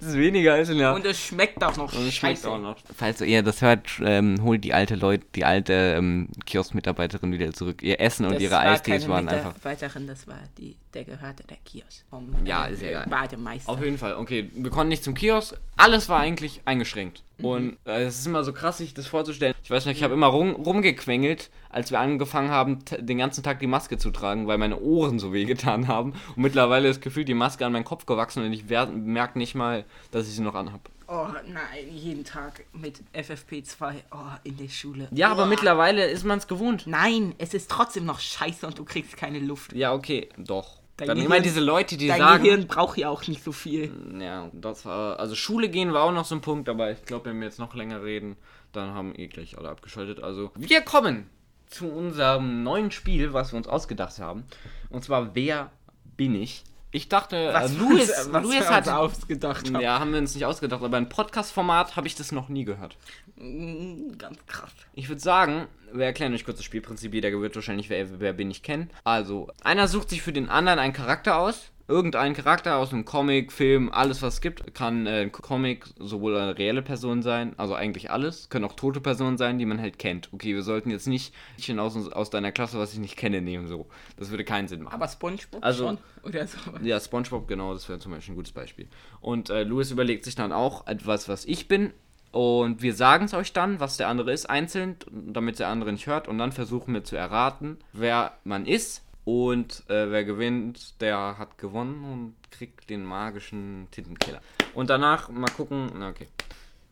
Das 0.01 0.09
ist 0.09 0.17
weniger 0.19 0.55
als 0.55 0.69
in 0.69 0.79
der. 0.79 0.95
Und 0.95 1.05
es 1.07 1.19
schmeckt 1.21 1.63
auch 1.63 1.77
noch 1.77 1.93
Und 1.93 2.07
es 2.07 2.15
schmeckt 2.15 2.39
scheiße. 2.39 2.51
auch 2.51 2.59
noch. 2.61 2.77
Falls 2.97 3.21
ihr 3.21 3.43
das 3.43 3.63
hört, 3.63 3.87
ähm, 4.03 4.43
holt 4.43 4.65
die 4.65 4.75
alte 4.75 4.97
Leute, 4.97 5.25
die 5.35 5.45
alte 5.45 5.73
ähm, 5.97 6.29
Kiosk-Mitarbeiterin 6.47 7.33
wieder 7.33 7.53
zurück. 7.53 7.83
Ihr 7.83 8.01
Essen 8.01 8.27
und 8.27 8.35
Das 8.35 8.43
ihre 8.43 8.53
war 8.53 8.61
Eistees 8.63 9.03
keine 9.03 9.13
waren 9.13 9.29
einfach. 9.29 9.55
Mitarbeiterin, 9.55 10.07
das 10.07 10.27
war 10.27 10.41
die, 10.59 10.77
der 10.95 11.05
gehörte 11.05 11.45
der 11.45 11.59
Kiosk. 11.65 12.05
Vom, 12.11 12.29
Ja, 12.45 12.67
äh, 12.67 12.73
ist 12.73 12.83
egal. 12.83 13.07
Bademeister. 13.09 13.71
Auf 13.71 13.83
jeden 13.83 13.99
Fall, 13.99 14.17
okay. 14.17 14.51
Wir 14.55 14.71
konnten 14.71 14.89
nicht 14.89 15.05
zum 15.05 15.15
Kiosk. 15.15 15.57
Alles 15.77 16.09
war 16.09 16.19
eigentlich 16.21 16.63
eingeschränkt. 16.65 17.23
Mhm. 17.39 17.45
Und 17.45 17.77
äh, 17.85 18.05
es 18.05 18.19
ist 18.19 18.27
immer 18.27 18.43
so 18.45 18.53
krass, 18.53 18.79
sich 18.79 18.95
das 18.95 19.07
vorzustellen. 19.07 19.55
Ich 19.63 19.71
weiß 19.71 19.87
nicht, 19.87 19.99
ich 19.99 20.03
habe 20.03 20.15
immer 20.15 20.27
rum, 20.29 20.53
rumgequengelt, 20.53 21.51
als 21.69 21.91
wir 21.91 22.01
angefangen 22.01 22.51
haben, 22.51 22.79
den 22.99 23.19
ganzen 23.19 23.45
Tag 23.45 23.61
die 23.61 23.67
Maske 23.67 23.99
zu 23.99 24.11
tragen, 24.11 24.47
weil 24.47 24.57
meine 24.59 24.81
Ohren 24.81 25.19
so 25.19 25.33
wehgetan 25.33 25.87
haben. 25.87 26.13
Und 26.35 26.43
mittlerweile 26.43 26.89
ist 26.89 27.03
gefühlt 27.03 27.29
die 27.29 27.35
Maske 27.35 27.67
an 27.67 27.76
meinen 27.77 27.85
Kopf 27.85 28.07
gewachsen 28.07 28.45
und 28.45 28.53
ich 28.53 28.65
merke 28.69 29.39
nicht 29.39 29.55
mal, 29.55 29.85
dass 30.11 30.27
ich 30.29 30.35
sie 30.35 30.43
noch 30.43 30.55
anhab. 30.55 30.89
Oh 31.09 31.29
nein, 31.47 31.89
jeden 31.93 32.25
Tag 32.25 32.65
mit 32.73 33.01
FFP2 33.15 33.95
oh, 34.11 34.17
in 34.43 34.57
der 34.57 34.69
Schule. 34.69 35.09
Ja, 35.13 35.31
aber 35.31 35.45
oh. 35.45 35.47
mittlerweile 35.47 36.05
ist 36.07 36.25
man 36.25 36.39
es 36.39 36.49
gewohnt. 36.49 36.87
Nein, 36.87 37.35
es 37.39 37.55
ist 37.55 37.71
trotzdem 37.71 38.05
noch 38.05 38.19
scheiße 38.19 38.67
und 38.67 38.79
du 38.79 38.85
kriegst 38.85 39.17
keine 39.17 39.39
Luft. 39.39 39.73
Ja, 39.73 39.93
okay, 39.93 40.29
doch. 40.37 40.81
Dein 40.97 41.09
Dann 41.09 41.19
Gehirn- 41.19 41.33
immer 41.33 41.41
diese 41.41 41.61
Leute, 41.61 41.97
die 41.97 42.09
Dein 42.09 42.19
sagen. 42.19 42.43
Gehirn 42.43 42.67
braucht 42.67 42.99
ja 42.99 43.11
auch 43.11 43.27
nicht 43.29 43.45
so 43.45 43.53
viel. 43.53 43.93
Ja, 44.19 44.51
das 44.53 44.85
war. 44.85 45.21
Also 45.21 45.35
Schule 45.35 45.69
gehen 45.69 45.93
war 45.93 46.05
auch 46.05 46.13
noch 46.13 46.25
so 46.25 46.35
ein 46.35 46.41
Punkt, 46.41 46.69
aber 46.69 46.91
ich 46.91 47.05
glaube, 47.05 47.27
wenn 47.27 47.39
wir 47.39 47.47
jetzt 47.47 47.59
noch 47.59 47.75
länger 47.75 48.03
reden, 48.03 48.37
dann 48.73 48.95
haben 48.95 49.15
eh 49.15 49.29
gleich 49.29 49.59
alle 49.59 49.69
abgeschaltet. 49.69 50.23
Also 50.23 50.51
wir 50.57 50.81
kommen 50.81 51.29
zu 51.67 51.87
unserem 51.89 52.63
neuen 52.63 52.91
Spiel, 52.91 53.33
was 53.33 53.53
wir 53.53 53.59
uns 53.59 53.69
ausgedacht 53.69 54.19
haben. 54.19 54.45
Und 54.91 55.05
zwar 55.05 55.35
Wer 55.35 55.71
bin 56.17 56.35
ich? 56.35 56.65
Ich 56.93 57.09
dachte, 57.09 57.51
Was, 57.53 57.73
äh, 57.73 57.79
Louis, 57.79 58.09
was, 58.09 58.33
was 58.33 58.43
Louis 58.45 58.69
hat. 58.71 58.87
uns 58.87 58.89
ausgedacht 58.89 59.67
haben. 59.73 59.81
Ja, 59.83 59.99
haben 59.99 60.13
wir 60.13 60.19
uns 60.19 60.35
nicht 60.35 60.45
ausgedacht, 60.47 60.83
aber 60.83 60.97
ein 60.97 61.09
Podcast-Format 61.09 61.97
habe 61.97 62.07
ich 62.07 62.15
das 62.15 62.33
noch 62.33 62.49
nie 62.49 62.65
gehört. 62.65 62.97
Mm, 63.37 64.17
Ganz 64.17 64.39
krass. 64.47 64.71
Ich 64.95 65.09
würde 65.09 65.21
sagen, 65.21 65.67
wir 65.93 66.07
erklären 66.07 66.33
euch 66.33 66.45
kurz 66.45 66.59
das 66.59 66.65
Spielprinzip. 66.65 67.13
Jeder 67.13 67.31
wird 67.41 67.55
wahrscheinlich 67.55 67.91
wer, 67.91 68.21
wer 68.21 68.33
bin 68.33 68.51
ich 68.51 68.63
kennen. 68.63 68.91
Also, 69.05 69.49
einer 69.63 69.89
sucht 69.89 70.11
sich 70.11 70.23
für 70.23 70.33
den 70.33 70.49
anderen 70.49 70.79
einen 70.79 70.93
Charakter 70.93 71.37
aus. 71.39 71.71
Irgendein 71.89 72.35
Charakter 72.35 72.79
aus 72.79 72.93
einem 72.93 73.05
Comic, 73.05 73.53
Film, 73.53 73.91
alles 73.93 74.21
was 74.21 74.35
es 74.35 74.41
gibt. 74.41 74.75
Kann 74.75 75.07
äh, 75.07 75.23
ein 75.23 75.31
Comic 75.31 75.85
sowohl 76.01 76.37
eine 76.37 76.59
reelle 76.59 76.83
Person 76.83 77.23
sein, 77.23 77.55
also 77.59 77.75
eigentlich 77.75 78.11
alles. 78.11 78.49
Können 78.49 78.65
auch 78.65 78.73
tote 78.75 79.01
Personen 79.01 79.37
sein, 79.39 79.59
die 79.59 79.67
man 79.67 79.81
halt 79.81 79.99
kennt. 80.01 80.29
Okay, 80.33 80.55
wir 80.55 80.63
sollten 80.63 80.91
jetzt 80.91 81.07
nicht 81.07 81.33
Mädchen 81.57 81.79
aus, 81.79 81.97
aus 82.11 82.31
deiner 82.31 82.51
Klasse, 82.51 82.79
was 82.79 82.93
ich 82.93 82.99
nicht 82.99 83.17
kenne, 83.17 83.41
nehmen. 83.41 83.69
So. 83.69 83.87
Das 84.17 84.31
würde 84.31 84.45
keinen 84.45 84.67
Sinn 84.67 84.83
machen. 84.83 84.95
Aber 84.95 85.07
SpongeBob 85.07 85.65
Also- 85.65 85.87
schon? 85.87 85.99
Oder 86.25 86.47
so? 86.49 86.59
Ja, 86.83 86.99
SpongeBob, 86.99 87.47
genau, 87.47 87.73
das 87.73 87.89
wäre 87.89 88.01
zum 88.01 88.11
Beispiel 88.11 88.33
ein 88.35 88.37
gutes 88.37 88.53
Beispiel. 88.53 88.89
Und 89.21 89.49
äh, 89.51 89.63
Louis 89.63 89.93
überlegt 89.93 90.25
sich 90.25 90.35
dann 90.35 90.51
auch 90.53 90.89
etwas, 90.89 91.29
was 91.29 91.45
ich 91.45 91.69
bin. 91.69 91.93
Und 92.33 92.83
wir 92.83 92.95
sagen 92.95 93.27
es 93.27 93.33
euch 93.35 93.53
dann, 93.53 93.79
was 93.81 93.97
der 93.97 94.09
andere 94.09 94.33
ist, 94.33 94.51
einzeln, 94.51 94.97
damit 95.11 95.61
der 95.61 95.69
andere 95.69 95.93
nicht 95.93 96.07
hört. 96.09 96.27
Und 96.27 96.37
dann 96.39 96.51
versuchen 96.53 96.93
wir 96.93 97.05
zu 97.05 97.15
erraten, 97.17 97.79
wer 97.93 98.33
man 98.45 98.67
ist. 98.67 99.03
Und 99.27 99.83
äh, 99.91 100.09
wer 100.13 100.25
gewinnt, 100.25 101.01
der 101.01 101.37
hat 101.37 101.59
gewonnen 101.59 102.05
und 102.05 102.37
kriegt 102.53 102.89
den 102.89 103.05
magischen 103.05 103.89
Tintenkiller. 103.91 104.41
Und 104.73 104.89
danach 104.89 105.29
mal 105.31 105.51
gucken, 105.51 105.91
na 105.99 106.11
okay. 106.11 106.29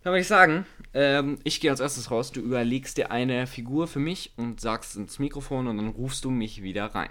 Dann 0.02 0.12
würde 0.12 0.22
ich 0.22 0.26
sagen, 0.26 0.66
ähm, 0.94 1.38
ich 1.44 1.60
gehe 1.60 1.70
als 1.70 1.78
erstes 1.78 2.10
raus. 2.10 2.32
Du 2.32 2.40
überlegst 2.40 2.98
dir 2.98 3.12
eine 3.12 3.46
Figur 3.46 3.86
für 3.86 4.00
mich 4.00 4.32
und 4.36 4.60
sagst 4.60 4.96
ins 4.96 5.20
Mikrofon 5.20 5.68
und 5.68 5.76
dann 5.76 5.90
rufst 5.90 6.24
du 6.24 6.30
mich 6.30 6.60
wieder 6.60 6.86
rein. 6.86 7.10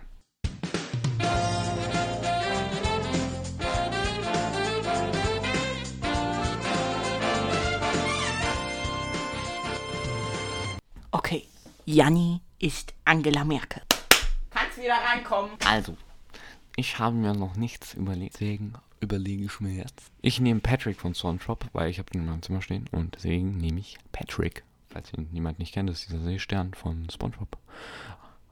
Okay, 11.11 11.47
Janni 11.85 12.41
ist 12.59 12.93
Angela 13.05 13.45
Merkel. 13.45 13.83
Kannst 14.73 14.83
wieder 14.83 14.95
reinkommen. 14.95 15.51
Also, 15.67 15.95
ich 16.75 16.97
habe 16.97 17.15
mir 17.15 17.33
noch 17.33 17.55
nichts 17.55 17.93
überlegt, 17.93 18.35
deswegen 18.35 18.73
überlege 19.01 19.43
ich 19.43 19.59
mir 19.59 19.73
jetzt. 19.73 20.11
Ich 20.21 20.39
nehme 20.39 20.61
Patrick 20.61 20.99
von 20.99 21.13
SpongeBob, 21.13 21.65
weil 21.73 21.89
ich 21.89 21.99
habe 21.99 22.09
den 22.09 22.21
in 22.21 22.27
meinem 22.27 22.41
Zimmer 22.41 22.61
stehen 22.61 22.87
und 22.91 23.15
deswegen 23.15 23.57
nehme 23.57 23.79
ich 23.79 23.97
Patrick. 24.11 24.63
Falls 24.89 25.13
ihn 25.13 25.29
niemand 25.31 25.59
nicht 25.59 25.73
kennt, 25.73 25.89
das 25.89 25.99
ist 25.99 26.09
dieser 26.09 26.23
Seestern 26.23 26.73
von 26.73 27.07
SpongeBob. 27.11 27.55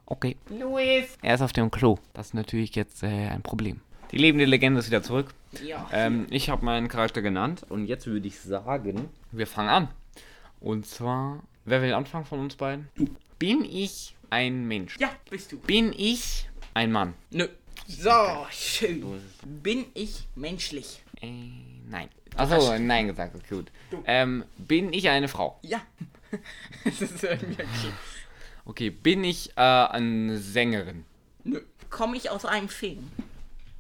Okay. 0.06 0.36
Luis. 0.50 1.18
Er 1.22 1.36
ist 1.36 1.42
auf 1.42 1.54
dem 1.54 1.72
Klo. 1.72 1.98
Das 2.14 2.28
ist 2.28 2.34
natürlich 2.34 2.76
jetzt 2.76 3.02
äh, 3.02 3.30
ein 3.30 3.42
Problem. 3.42 3.80
Die 4.12 4.18
lebende 4.18 4.46
Legende 4.46 4.80
ist 4.80 4.88
wieder 4.88 5.02
zurück. 5.02 5.34
Ja. 5.64 5.88
Ähm, 5.92 6.28
ich 6.30 6.50
habe 6.50 6.66
meinen 6.66 6.88
Charakter 6.88 7.22
genannt 7.22 7.66
und 7.70 7.88
jetzt 7.88 8.06
würde 8.06 8.28
ich 8.28 8.40
sagen, 8.40 9.10
wir 9.32 9.48
fangen 9.48 9.70
an. 9.70 9.88
Und 10.60 10.86
zwar, 10.86 11.40
wer 11.66 11.82
will 11.82 11.94
anfangen 11.94 12.26
von 12.26 12.40
uns 12.40 12.56
beiden? 12.56 12.90
Bin 13.40 13.66
ich 13.66 14.16
ein 14.32 14.68
Mensch? 14.68 14.98
Ja, 15.00 15.12
bist 15.30 15.52
du. 15.52 15.60
Bin 15.60 15.94
ich 15.96 16.50
ein 16.74 16.92
Mann? 16.92 17.14
Nö. 17.30 17.48
So, 17.88 18.48
schön. 18.50 19.22
Bin 19.44 19.86
ich 19.94 20.28
menschlich? 20.36 21.02
Äh, 21.22 21.32
nein. 21.88 22.10
Achso, 22.36 22.78
nein 22.80 23.08
gesagt, 23.08 23.36
okay, 23.36 23.56
gut. 23.56 23.72
Ähm, 24.06 24.46
bin 24.58 24.94
ich 24.94 25.10
eine 25.10 25.28
Frau? 25.28 25.60
Ja. 25.62 25.82
das 26.86 27.02
ist 27.02 27.24
irgendwie 27.24 27.54
okay. 27.54 27.94
Okay, 28.64 28.90
bin 28.90 29.24
ich 29.24 29.52
äh, 29.58 29.62
eine 29.62 30.38
Sängerin? 30.38 31.06
Nö. 31.44 31.62
Komme 31.90 32.16
ich 32.16 32.30
aus 32.30 32.46
einem 32.46 32.70
Film? 32.70 33.12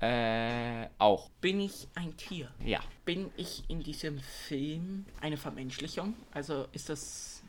Äh, 0.01 0.87
auch. 0.97 1.29
Bin 1.39 1.61
ich 1.61 1.87
ein 1.95 2.17
Tier? 2.17 2.49
Ja. 2.65 2.79
Bin 3.05 3.29
ich 3.37 3.63
in 3.69 3.83
diesem 3.83 4.19
Film 4.19 5.05
eine 5.21 5.37
Vermenschlichung? 5.37 6.15
Also 6.31 6.67
ist 6.73 6.89
das, 6.89 7.40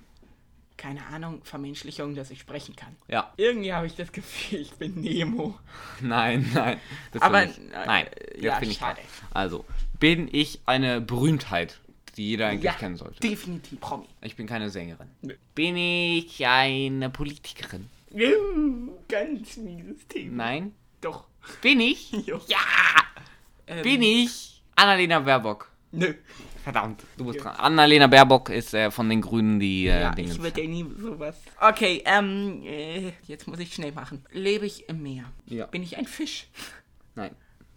keine 0.82 1.06
Ahnung, 1.06 1.40
Vermenschlichung, 1.44 2.14
dass 2.16 2.30
ich 2.32 2.40
sprechen 2.40 2.74
kann? 2.74 2.96
Ja. 3.06 3.32
Irgendwie 3.36 3.72
habe 3.72 3.86
ich 3.86 3.94
das 3.94 4.10
Gefühl, 4.10 4.60
ich 4.60 4.72
bin 4.72 5.00
Nemo. 5.00 5.56
Nein, 6.00 6.50
nein. 6.52 6.80
Das 7.12 7.22
Aber, 7.22 7.44
ich. 7.44 7.56
äh, 7.56 7.86
Nein, 7.86 8.06
äh, 8.08 8.40
ja, 8.44 8.58
bin 8.58 8.70
ich 8.70 8.78
schade. 8.78 9.00
Also, 9.32 9.64
bin 10.00 10.28
ich 10.32 10.60
eine 10.66 11.00
Berühmtheit, 11.00 11.78
die 12.16 12.30
jeder 12.30 12.48
eigentlich 12.48 12.64
Ja, 12.64 12.72
kennen 12.72 12.96
sollte? 12.96 13.20
definitiv 13.20 13.80
Promi. 13.80 14.06
Ich 14.22 14.34
bin 14.34 14.46
keine 14.48 14.70
Sängerin. 14.70 15.08
Nö. 15.22 15.34
Bin 15.54 15.76
ich 15.76 16.44
eine 16.44 17.08
Politikerin? 17.10 17.88
Ganz 19.08 19.56
mieses 19.58 20.06
Thema. 20.08 20.36
Nein. 20.44 20.74
Doch. 21.00 21.24
Bin 21.60 21.78
ich? 21.80 22.10
Ja! 22.48 22.58
Ähm, 23.68 23.82
Bin 23.84 24.02
ich 24.02 24.60
Annalena 24.74 25.20
Baerbock? 25.20 25.70
Nö. 25.92 26.14
Verdammt, 26.62 27.02
du 27.16 27.24
bist 27.26 27.42
dran. 27.42 27.56
Annalena 27.56 28.06
Baerbock 28.06 28.48
ist 28.50 28.72
äh, 28.74 28.90
von 28.90 29.08
den 29.08 29.20
Grünen 29.20 29.58
die 29.58 29.86
äh, 29.86 30.00
Ja, 30.02 30.14
Dinge. 30.14 30.30
ich 30.32 30.40
würde 30.42 30.62
ja 30.62 30.68
nie 30.68 30.86
sowas. 30.98 31.36
Okay, 31.60 32.02
ähm, 32.06 32.62
äh, 32.64 33.12
jetzt 33.26 33.48
muss 33.48 33.58
ich 33.58 33.74
schnell 33.74 33.92
machen. 33.92 34.24
Lebe 34.30 34.66
ich 34.66 34.88
im 34.88 35.02
Meer? 35.02 35.24
Ja. 35.46 35.66
Bin 35.66 35.82
ich 35.82 35.96
ein 35.96 36.06
Fisch? 36.06 36.46
Nein. 37.16 37.34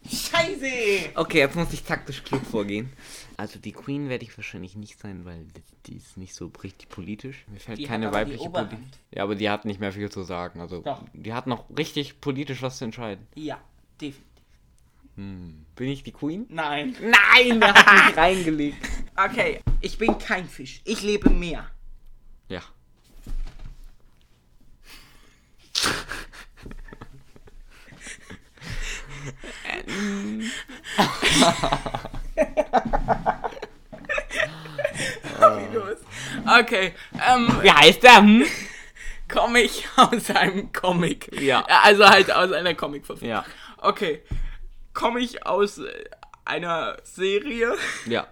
Scheiße! 0.07 0.67
Okay, 1.15 1.39
jetzt 1.39 1.55
muss 1.55 1.73
ich 1.73 1.81
taktisch 1.83 2.23
klug 2.23 2.45
vorgehen. 2.45 2.93
Also 3.37 3.57
die 3.57 3.71
Queen 3.71 4.07
werde 4.07 4.23
ich 4.23 4.37
wahrscheinlich 4.37 4.75
nicht 4.75 4.99
sein, 4.99 5.25
weil 5.25 5.47
die, 5.87 5.95
ist 5.97 6.15
nicht 6.17 6.35
so 6.35 6.51
richtig 6.63 6.89
politisch. 6.89 7.43
Mir 7.51 7.59
fällt 7.59 7.79
Die 7.79 7.85
keine 7.85 8.13
weibliche 8.13 8.43
Oberhand. 8.43 8.73
Poli- 8.73 8.83
Ja, 9.15 9.23
aber 9.23 9.33
die 9.33 9.49
hat 9.49 9.65
nicht 9.65 9.79
mehr 9.79 9.91
viel 9.91 10.11
zu 10.11 10.21
sagen. 10.21 10.61
Also 10.61 10.81
Doch. 10.81 11.01
die 11.13 11.33
hat 11.33 11.47
noch 11.47 11.65
richtig 11.75 12.21
politisch 12.21 12.61
was 12.61 12.77
zu 12.77 12.85
entscheiden. 12.85 13.25
Ja, 13.33 13.57
definitiv. 13.99 14.23
Bin 15.15 15.63
ich 15.77 16.03
die 16.03 16.11
Queen? 16.11 16.45
Nein. 16.49 16.95
Nein, 16.99 17.61
der 17.61 17.73
hat 17.73 18.07
mich 18.07 18.17
reingelegt. 18.17 18.77
Okay, 19.15 19.61
ich 19.79 19.97
bin 19.97 20.17
kein 20.17 20.47
Fisch. 20.47 20.81
Ich 20.83 21.01
lebe 21.03 21.29
im 21.29 21.39
Meer. 21.39 21.69
Ja. 22.49 22.61
Los. 35.73 35.97
Okay, 36.59 36.93
ähm, 37.13 37.59
Wie 37.61 37.71
heißt 37.71 38.03
der? 38.03 38.17
Hm? 38.17 38.45
komme 39.27 39.61
ich 39.61 39.87
aus 39.95 40.29
einem 40.31 40.71
Comic. 40.71 41.29
Ja. 41.41 41.65
Also 41.83 42.07
halt 42.07 42.31
aus 42.31 42.51
einer 42.51 42.73
Comic-Verfilmung. 42.73 43.29
Ja. 43.37 43.45
Okay, 43.77 44.21
komme 44.95 45.19
ich 45.19 45.45
aus 45.45 45.77
äh, 45.77 46.05
einer 46.45 46.97
Serie? 47.03 47.75
Ja. 48.07 48.25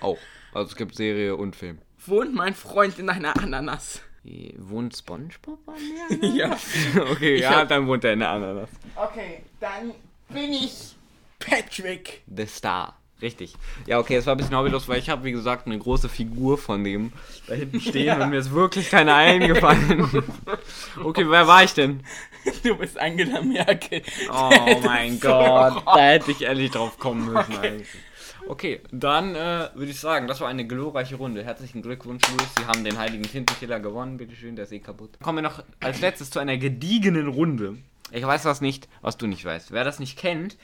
Auch. 0.00 0.18
Also 0.54 0.70
es 0.70 0.76
gibt 0.76 0.94
Serie 0.94 1.34
und 1.34 1.56
Film. 1.56 1.78
Wohnt 2.06 2.34
mein 2.34 2.54
Freund 2.54 2.98
in 3.00 3.08
einer 3.08 3.36
Ananas? 3.36 4.00
Äh, 4.24 4.52
Wohnt 4.58 4.96
Spongebob 4.96 5.58
an 5.68 6.20
der 6.20 6.28
Ja. 6.30 6.56
Okay, 7.10 7.34
Ich 7.36 7.40
ja, 7.42 7.56
hab- 7.56 7.68
dann 7.68 7.86
wohnt 7.88 8.04
er 8.04 8.12
in 8.12 8.20
der 8.20 8.28
Ananas. 8.30 8.68
Okay, 8.94 9.42
dann 9.60 9.92
bin 10.28 10.52
ich 10.52 10.94
Patrick. 11.38 12.22
The 12.34 12.46
Star. 12.46 12.96
Richtig. 13.22 13.54
Ja, 13.86 14.00
okay, 14.00 14.16
es 14.16 14.26
war 14.26 14.34
ein 14.34 14.38
bisschen 14.38 14.56
hobbylos, 14.56 14.88
weil 14.88 14.98
ich 14.98 15.08
habe, 15.08 15.22
wie 15.22 15.32
gesagt, 15.32 15.66
eine 15.66 15.78
große 15.78 16.08
Figur 16.08 16.58
von 16.58 16.82
dem 16.82 17.12
da 17.46 17.54
hinten 17.54 17.80
stehen 17.80 18.20
und 18.20 18.30
mir 18.30 18.38
ist 18.38 18.52
wirklich 18.52 18.90
keiner 18.90 19.14
eingefallen. 19.14 20.08
okay, 21.04 21.24
wer 21.28 21.46
war 21.46 21.62
ich 21.62 21.72
denn? 21.72 22.00
Du 22.64 22.76
bist 22.76 22.98
Angela 22.98 23.40
Merkel. 23.40 24.02
Oh 24.28 24.80
mein 24.82 25.20
Gott, 25.20 25.82
da 25.86 25.98
hätte 25.98 26.32
ich 26.32 26.42
ehrlich 26.42 26.72
drauf 26.72 26.98
kommen 26.98 27.32
müssen 27.32 27.56
eigentlich. 27.56 27.88
Okay, 28.48 28.80
dann 28.90 29.36
äh, 29.36 29.68
würde 29.74 29.92
ich 29.92 30.00
sagen, 30.00 30.26
das 30.26 30.40
war 30.40 30.48
eine 30.48 30.66
glorreiche 30.66 31.14
Runde. 31.14 31.44
Herzlichen 31.44 31.80
Glückwunsch, 31.80 32.28
Luis. 32.28 32.48
Sie 32.58 32.66
haben 32.66 32.82
den 32.82 32.98
heiligen 32.98 33.22
Tintenkiller 33.22 33.78
gewonnen. 33.78 34.16
Bitteschön, 34.16 34.56
der 34.56 34.64
ist 34.64 34.72
eh 34.72 34.80
kaputt. 34.80 35.10
Kommen 35.22 35.38
wir 35.38 35.42
noch 35.42 35.62
als 35.78 36.00
letztes 36.00 36.30
zu 36.30 36.40
einer 36.40 36.56
gediegenen 36.56 37.28
Runde. 37.28 37.78
Ich 38.10 38.26
weiß 38.26 38.44
was 38.44 38.60
nicht, 38.60 38.88
was 39.00 39.16
du 39.16 39.28
nicht 39.28 39.44
weißt. 39.44 39.70
Wer 39.70 39.84
das 39.84 40.00
nicht 40.00 40.18
kennt, 40.18 40.56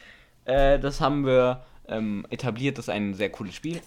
äh, 0.44 0.80
das 0.80 1.00
haben 1.00 1.24
wir 1.24 1.64
ähm, 1.88 2.26
etabliert. 2.30 2.78
Das 2.78 2.86
ist 2.86 2.90
ein 2.90 3.14
sehr 3.14 3.30
cooles 3.30 3.54
Spiel. 3.54 3.80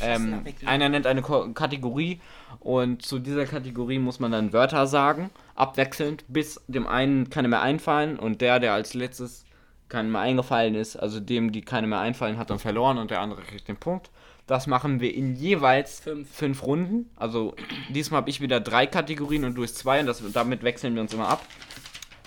Ähm, 0.00 0.42
einer 0.66 0.88
nennt 0.88 1.06
eine 1.06 1.22
Ko 1.22 1.52
Kategorie 1.52 2.20
und 2.60 3.02
zu 3.02 3.18
dieser 3.18 3.46
Kategorie 3.46 3.98
muss 3.98 4.18
man 4.20 4.32
dann 4.32 4.52
Wörter 4.52 4.86
sagen, 4.86 5.30
abwechselnd, 5.54 6.24
bis 6.28 6.60
dem 6.66 6.86
einen 6.86 7.30
keine 7.30 7.48
mehr 7.48 7.62
einfallen 7.62 8.18
und 8.18 8.40
der, 8.40 8.58
der 8.58 8.72
als 8.72 8.94
letztes 8.94 9.44
keine 9.88 10.08
mehr 10.08 10.22
eingefallen 10.22 10.74
ist, 10.74 10.96
also 10.96 11.20
dem, 11.20 11.52
die 11.52 11.62
keine 11.62 11.86
mehr 11.86 12.00
einfallen, 12.00 12.38
hat 12.38 12.50
dann 12.50 12.58
verloren 12.58 12.98
und 12.98 13.10
der 13.10 13.20
andere 13.20 13.42
kriegt 13.42 13.68
den 13.68 13.76
Punkt. 13.76 14.10
Das 14.46 14.66
machen 14.66 15.00
wir 15.00 15.14
in 15.14 15.36
jeweils 15.36 16.00
Fünf. 16.00 16.30
fünf 16.30 16.62
Runden. 16.64 17.10
Also 17.16 17.54
diesmal 17.88 18.18
habe 18.18 18.30
ich 18.30 18.40
wieder 18.40 18.60
drei 18.60 18.86
Kategorien 18.86 19.44
und 19.44 19.54
du 19.54 19.62
hast 19.62 19.76
zwei 19.76 20.00
und 20.00 20.06
das, 20.06 20.22
damit 20.32 20.62
wechseln 20.62 20.94
wir 20.94 21.02
uns 21.02 21.14
immer 21.14 21.28
ab. 21.28 21.46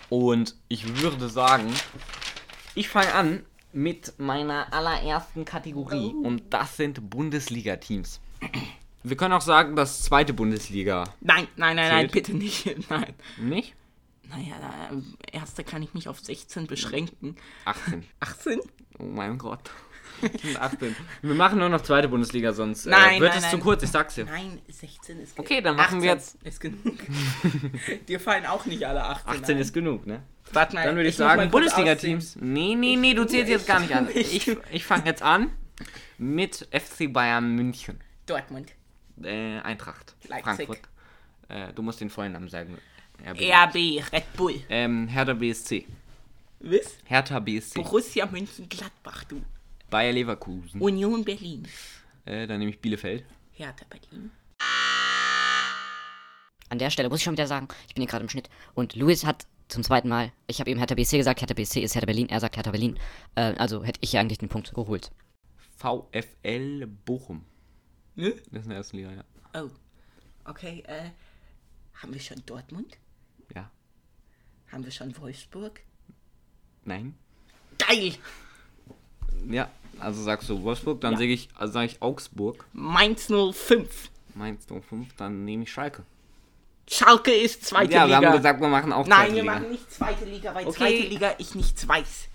Und 0.10 0.56
ich 0.68 1.02
würde 1.02 1.30
sagen, 1.30 1.68
ich 2.74 2.90
fange 2.90 3.14
an 3.14 3.44
mit 3.78 4.18
meiner 4.18 4.74
allerersten 4.74 5.46
Kategorie 5.46 6.12
und 6.24 6.52
das 6.52 6.78
sind 6.78 7.12
Bundesliga-Teams. 7.12 8.20
Wir 9.04 9.16
können 9.16 9.34
auch 9.36 9.42
sagen, 9.42 9.76
das 9.76 10.02
zweite 10.02 10.34
Bundesliga. 10.34 11.04
Nein, 11.22 11.48
nein, 11.56 11.76
nein, 11.76 11.90
nein, 11.90 12.00
Zählt? 12.02 12.12
bitte 12.12 12.34
nicht. 12.36 12.76
Nein. 12.90 13.14
Nicht? 13.38 13.76
Naja, 14.30 14.56
da, 14.60 14.98
erste 15.32 15.64
kann 15.64 15.84
ich 15.84 15.94
mich 15.94 16.10
auf 16.10 16.20
16 16.20 16.66
beschränken. 16.68 17.36
18. 17.66 18.04
18? 18.20 18.60
Oh 19.00 19.04
mein 19.04 19.38
Gott. 19.38 19.70
Das 20.24 20.42
sind 20.42 20.60
18. 20.60 20.96
Wir 21.22 21.36
machen 21.36 21.60
nur 21.60 21.70
noch 21.70 21.82
zweite 21.82 22.08
Bundesliga, 22.08 22.52
sonst 22.52 22.88
äh, 22.88 22.90
Nein, 22.90 23.22
wird 23.22 23.30
nein, 23.36 23.44
es 23.44 23.50
zu 23.52 23.58
nein. 23.58 23.64
kurz, 23.64 23.84
ich 23.84 23.92
sag's 23.92 24.16
dir. 24.16 24.26
Nein, 24.26 24.60
16 24.68 25.20
ist 25.20 25.38
Okay, 25.38 25.62
dann 25.62 25.76
machen 25.76 26.02
wir 26.02 26.14
18 26.14 26.40
jetzt- 26.42 26.44
Ist 26.48 26.60
genug. 26.60 26.98
Dir 28.08 28.20
fallen 28.20 28.48
auch 28.48 28.66
nicht 28.66 28.84
alle 28.88 29.04
18. 29.04 29.34
18 29.44 29.56
ein. 29.56 29.62
ist 29.62 29.72
genug, 29.72 30.08
ne? 30.08 30.24
Warte 30.54 30.76
mal, 30.76 30.86
Dann 30.86 30.96
würde 30.96 31.10
ich, 31.10 31.18
mal 31.18 31.38
sagen, 31.38 31.52
Bundesliga-Teams. 31.52 32.38
Nee, 32.38 32.76
nee, 32.76 32.96
nee, 32.96 33.14
du 33.14 33.26
zählst 33.26 33.50
jetzt 33.50 33.68
gar 33.68 33.80
nicht 33.80 33.94
an. 33.94 34.08
Ich, 34.14 34.56
ich 34.72 34.86
fange 34.86 35.06
jetzt 35.06 35.22
an 35.22 35.52
mit 36.18 36.68
FC 36.72 37.12
Bayern 37.12 37.56
München. 37.56 38.00
Dortmund. 38.26 38.74
Äh, 39.22 39.60
Eintracht. 39.60 40.16
Leipzig. 40.28 40.44
Frankfurt. 40.44 40.80
Äh, 41.50 41.74
du 41.74 41.82
musst 41.82 42.02
den 42.02 42.10
vollen 42.10 42.34
Namen 42.34 42.50
sagen. 42.50 42.78
RB. 43.26 43.42
RB, 43.42 44.14
Red 44.14 44.34
Bull. 44.36 44.62
Ähm, 44.70 45.08
Hertha 45.08 45.34
BSC. 45.34 45.86
Was? 46.60 46.98
Hertha 47.06 47.40
BSC. 47.40 47.82
Borussia 47.82 48.26
Mönchengladbach, 48.26 49.24
du. 49.26 49.42
Bayer 49.90 50.12
Leverkusen. 50.12 50.82
Union 50.82 51.24
Berlin. 51.24 51.68
Äh, 52.26 52.48
dann 52.48 52.60
nehme 52.60 52.72
ich 52.72 52.80
Bielefeld. 52.80 53.26
Hertha 53.54 53.86
Berlin. 53.90 54.32
An 56.70 56.80
der 56.80 56.90
Stelle 56.90 57.10
muss 57.10 57.20
ich 57.20 57.24
schon 57.24 57.34
wieder 57.34 57.48
sagen, 57.48 57.68
ich 57.88 57.96
bin 57.96 58.02
hier 58.02 58.10
gerade 58.10 58.24
im 58.24 58.30
Schnitt. 58.30 58.50
Und 58.74 58.96
Luis 58.96 59.26
hat 59.26 59.48
zum 59.68 59.84
zweiten 59.84 60.08
Mal, 60.10 60.32
ich 60.48 60.60
habe 60.60 60.70
eben 60.70 60.80
Hertha 60.80 60.96
BSC 60.96 61.18
gesagt, 61.18 61.42
Hertha 61.42 61.54
BSC 61.54 61.82
ist 61.82 61.96
Hertha 61.96 62.06
Berlin, 62.06 62.30
er 62.30 62.40
sagt 62.40 62.56
Hertha 62.56 62.72
Berlin. 62.72 62.98
Äh, 63.36 63.54
also 63.58 63.84
hätte 63.84 64.00
ich 64.02 64.12
hier 64.12 64.20
eigentlich 64.20 64.38
den 64.38 64.50
Punkt 64.50 64.74
geholt. 64.74 65.12
VfL 65.78 66.88
Bochum. 67.06 67.44
Ne? 68.16 68.32
Das 68.52 68.62
ist 68.62 68.64
in 68.64 68.70
der 68.70 68.78
ersten 68.78 68.98
Liga, 68.98 69.12
ja. 69.12 69.24
Oh. 69.62 69.70
Okay, 70.46 70.84
äh. 70.88 71.10
Haben 71.96 72.14
wir 72.14 72.22
schon 72.22 72.42
Dortmund? 72.46 72.98
Ja. 73.56 73.70
Haben 74.72 74.84
wir 74.86 74.92
schon 74.92 75.16
Wolfsburg? 75.20 75.82
Nein. 76.86 77.16
Geil! 77.80 78.14
Ja, 79.50 79.70
also 80.00 80.22
sagst 80.24 80.50
du 80.50 80.62
Wolfsburg, 80.64 81.02
dann 81.02 81.14
Ja. 81.14 81.20
sage 81.20 81.32
ich, 81.34 81.50
also 81.56 81.74
sag 81.74 81.86
ich 81.86 82.02
Augsburg. 82.02 82.66
Mainz 82.74 83.28
05. 83.28 84.12
Mainz 84.36 84.66
05, 84.68 85.14
dann 85.16 85.44
nehme 85.46 85.64
ich 85.64 85.72
Schalke. 85.72 86.04
Schalke 86.90 87.32
ist 87.34 87.66
zweite 87.66 87.94
ja, 87.94 88.08
wir 88.08 88.16
Liga. 88.18 88.28
haben 88.30 88.38
gesagt, 88.38 88.62
wir 88.62 88.68
machen 88.68 88.94
auch 88.94 89.06
Nein, 89.08 89.18
zweite 89.32 89.36
wir 89.36 89.42
Liga. 89.42 89.54
machen 89.54 89.72
nicht 89.72 89.92
zweite 89.92 90.26
Liga, 90.26 90.56
weil 90.56 90.68
Okay. 90.68 90.78
zweite 90.78 91.08
Liga 91.10 91.36
ich 91.38 91.56
nichts 91.56 91.88
weiß. 91.88 92.28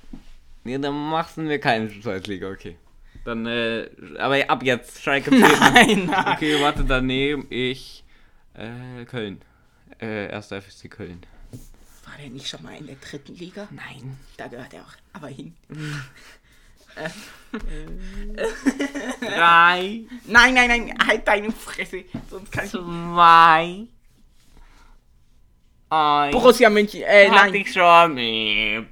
Nee, 0.65 0.79
dann 0.79 0.95
machen 0.95 1.49
wir 1.49 1.59
keine 1.59 1.88
Zweitliga, 2.01 2.49
okay. 2.51 2.77
Dann, 3.25 3.47
äh, 3.47 3.88
aber 4.19 4.38
ab 4.51 4.62
jetzt, 4.62 5.03
Schalke. 5.03 5.31
Nein, 5.35 6.07
nein. 6.07 6.35
Okay, 6.37 6.61
warte, 6.61 6.85
dann 6.85 7.07
nehme 7.07 7.45
ich, 7.51 8.05
äh, 8.55 9.05
Köln. 9.07 9.41
Äh, 10.01 10.29
erster 10.31 10.57
FSC 10.61 10.88
Köln. 10.88 11.25
War 12.05 12.15
der 12.21 12.31
nicht 12.31 12.49
schon 12.49 12.62
mal 12.62 12.77
in 12.77 12.87
der 12.87 12.97
dritten 12.97 13.35
Liga? 13.37 13.69
Nein. 13.71 14.19
Da 14.37 14.49
gehört 14.49 14.75
er 14.75 14.83
auch. 14.83 14.93
Aber 15.15 15.29
hin. 15.29 15.55
Drei, 19.21 20.01
Nein, 20.27 20.55
nein, 20.55 20.69
nein, 20.69 20.95
halt 21.07 21.27
deine 21.27 21.53
Fresse. 21.53 22.05
Sonst 22.31 22.51
kann 22.53 22.65
ich. 22.65 22.71
zwei, 22.71 23.87
eins. 25.92 26.33
Borussia 26.33 26.70
München. 26.70 27.02
Äh, 27.02 27.28
Hatte 27.28 27.52
nein. 27.52 27.55
ich 27.55 27.72
schon. 27.72 28.87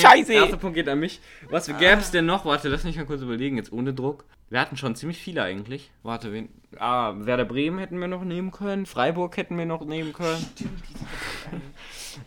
Scheiße. 0.00 0.32
Erster 0.32 0.56
Punkt 0.56 0.76
geht 0.76 0.88
an 0.88 1.00
mich. 1.00 1.20
Was 1.50 1.66
gäbe 1.66 2.00
es 2.00 2.10
denn 2.10 2.26
noch? 2.26 2.44
Warte, 2.44 2.68
lass 2.68 2.84
mich 2.84 2.96
mal 2.96 3.04
kurz 3.06 3.20
überlegen, 3.22 3.56
jetzt 3.56 3.72
ohne 3.72 3.92
Druck. 3.92 4.24
Wir 4.50 4.60
hatten 4.60 4.78
schon 4.78 4.96
ziemlich 4.96 5.18
viele 5.18 5.42
eigentlich. 5.42 5.90
Warte, 6.02 6.32
wen? 6.32 6.48
Ah, 6.78 7.12
Werder 7.16 7.44
Bremen 7.44 7.78
hätten 7.78 7.98
wir 7.98 8.08
noch 8.08 8.24
nehmen 8.24 8.50
können. 8.50 8.86
Freiburg 8.86 9.36
hätten 9.36 9.58
wir 9.58 9.66
noch 9.66 9.84
nehmen 9.84 10.14
können. 10.14 10.44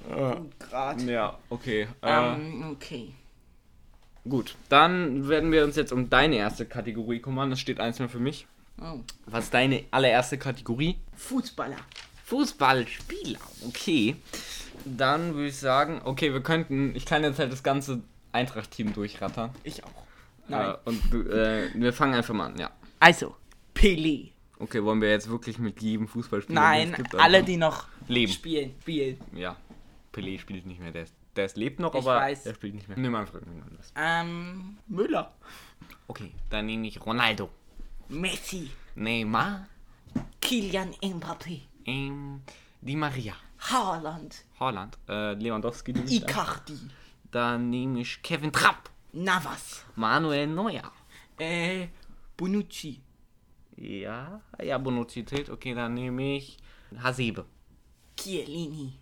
Grad. 0.60 1.02
Ja, 1.02 1.38
okay. 1.50 1.88
Äh, 2.02 2.34
Ähm, 2.36 2.72
okay. 2.72 3.14
gut, 4.28 4.56
dann 4.70 5.28
werden 5.30 5.52
wir 5.52 5.64
uns 5.64 5.76
jetzt 5.76 5.92
um 5.92 6.10
deine 6.10 6.36
erste 6.36 6.66
Kategorie 6.66 7.20
kümmern. 7.20 7.50
Das 7.50 7.60
steht 7.60 7.80
eins 7.80 7.98
mehr 8.00 8.10
für 8.10 8.20
mich. 8.20 8.46
Oh. 8.80 9.00
Was 9.26 9.46
ist 9.46 9.54
deine 9.54 9.84
allererste 9.92 10.38
Kategorie? 10.38 10.98
Fußballer. 11.16 11.78
Fußballspieler. 12.32 13.40
Okay. 13.68 14.16
Dann 14.86 15.36
würde 15.36 15.48
ich 15.50 15.58
sagen, 15.58 16.00
okay, 16.06 16.32
wir 16.32 16.42
könnten. 16.42 16.96
Ich 16.96 17.06
kann 17.06 17.24
jetzt 17.24 17.40
halt 17.40 17.52
das 17.52 17.62
ganze 17.62 18.02
Eintracht-Team 18.32 18.94
durchrattern. 18.94 19.52
Ich 19.66 19.84
auch. 19.84 19.90
Nein. 20.48 20.70
Äh, 20.70 20.78
und 20.86 21.14
äh, 21.30 21.70
wir 21.74 21.92
fangen 21.92 22.14
einfach 22.14 22.34
mal 22.34 22.46
an, 22.46 22.58
ja. 22.58 22.72
Also, 23.02 23.36
Pelé. 23.76 24.32
Okay, 24.60 24.82
wollen 24.82 25.02
wir 25.02 25.10
jetzt 25.10 25.30
wirklich 25.30 25.60
mit 25.60 25.82
jedem 25.82 26.08
Fußballspieler 26.08 26.62
Nein, 26.62 26.94
gibt, 26.94 27.16
alle, 27.16 27.44
die 27.44 27.58
noch 27.58 27.88
Leben. 28.08 28.32
spielen. 28.32 28.76
Spielen. 28.82 29.18
Ja. 29.36 29.58
Pelé 30.14 30.40
spielt 30.40 30.66
nicht 30.66 30.80
mehr, 30.80 30.92
der, 30.92 31.04
ist, 31.04 31.16
der 31.36 31.46
ist 31.46 31.58
lebt 31.58 31.82
noch, 31.82 31.94
Ich 31.94 32.00
aber 32.00 32.16
weiß. 32.16 32.44
der 32.44 32.54
spielt 32.54 32.76
nicht 32.76 32.88
mehr. 32.88 32.98
Nimm 32.98 33.14
einfach 33.14 33.34
irgendwann 33.36 33.78
was. 33.78 33.92
Ähm, 33.98 34.78
Müller. 34.88 35.34
Okay, 36.08 36.32
dann 36.50 36.66
nehme 36.68 36.88
ich 36.88 37.06
Ronaldo. 37.06 37.50
Messi. 38.08 38.72
Neymar. 38.96 39.68
Kilian 40.40 40.94
Mbappé. 41.02 41.62
Ähm, 41.86 42.42
Di 42.82 42.96
Maria. 42.96 43.36
Haaland. 43.60 44.44
Holland. 44.60 44.98
Äh, 45.08 45.34
Lewandowski. 45.34 45.92
Icardi. 45.92 46.78
Dann 47.30 47.70
nehme 47.70 48.02
ich 48.02 48.22
Kevin 48.22 48.52
Trapp. 48.52 48.90
Navas. 49.14 49.86
Manuel 49.96 50.48
Neuer. 50.48 50.92
Äh, 51.38 51.88
Bonucci. 52.38 53.02
Ja, 53.76 54.42
ja, 54.62 54.78
Bonucci 54.78 55.26
zählt. 55.26 55.50
Okay, 55.50 55.74
dann 55.74 55.94
nehme 55.94 56.38
ich 56.38 56.58
Hasebe. 56.98 57.46
Chiellini. 58.18 58.94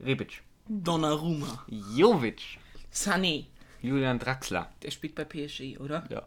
Rebic. 0.00 0.42
Donnarumma. 0.68 1.64
Jovic. 1.68 2.58
Sané. 2.92 3.46
Julian 3.80 4.18
Draxler. 4.18 4.72
Der 4.82 4.90
spielt 4.90 5.14
bei 5.14 5.24
PSG, 5.24 5.78
oder? 5.78 6.04
Ja. 6.08 6.26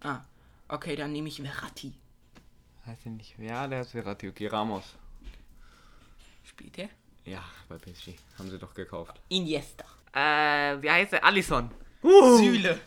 Ah. 0.00 0.20
Okay, 0.68 0.96
dann 0.96 1.12
nehme 1.12 1.28
ich 1.28 1.40
Verratti. 1.40 1.94
Heißt 2.86 3.04
der 3.04 3.12
nicht? 3.12 3.38
Ja, 3.38 3.66
der 3.66 3.82
ist 3.82 3.92
Verratti. 3.92 4.28
Okay, 4.28 4.46
Ramos. 4.46 4.96
Spielt 6.56 6.78
der? 6.78 6.88
Ja, 7.26 7.44
bei 7.68 7.76
PSG. 7.76 8.14
Haben 8.38 8.48
sie 8.48 8.58
doch 8.58 8.72
gekauft. 8.72 9.20
Iniesta. 9.28 9.84
Äh, 10.14 10.80
wie 10.80 10.90
heißt 10.90 11.12
der? 11.12 11.22
Allison. 11.22 11.70
Süle. 12.00 12.80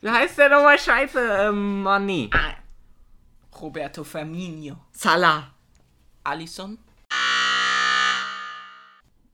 Wie 0.00 0.08
heißt 0.08 0.38
der 0.38 0.50
nochmal? 0.50 0.78
Scheiße. 0.78 1.18
Ähm, 1.48 1.84
Mané. 1.84 2.32
Ah. 2.32 2.54
Roberto 3.60 4.04
Firmino. 4.04 4.76
Salah. 4.92 5.52
Alisson. 6.22 6.78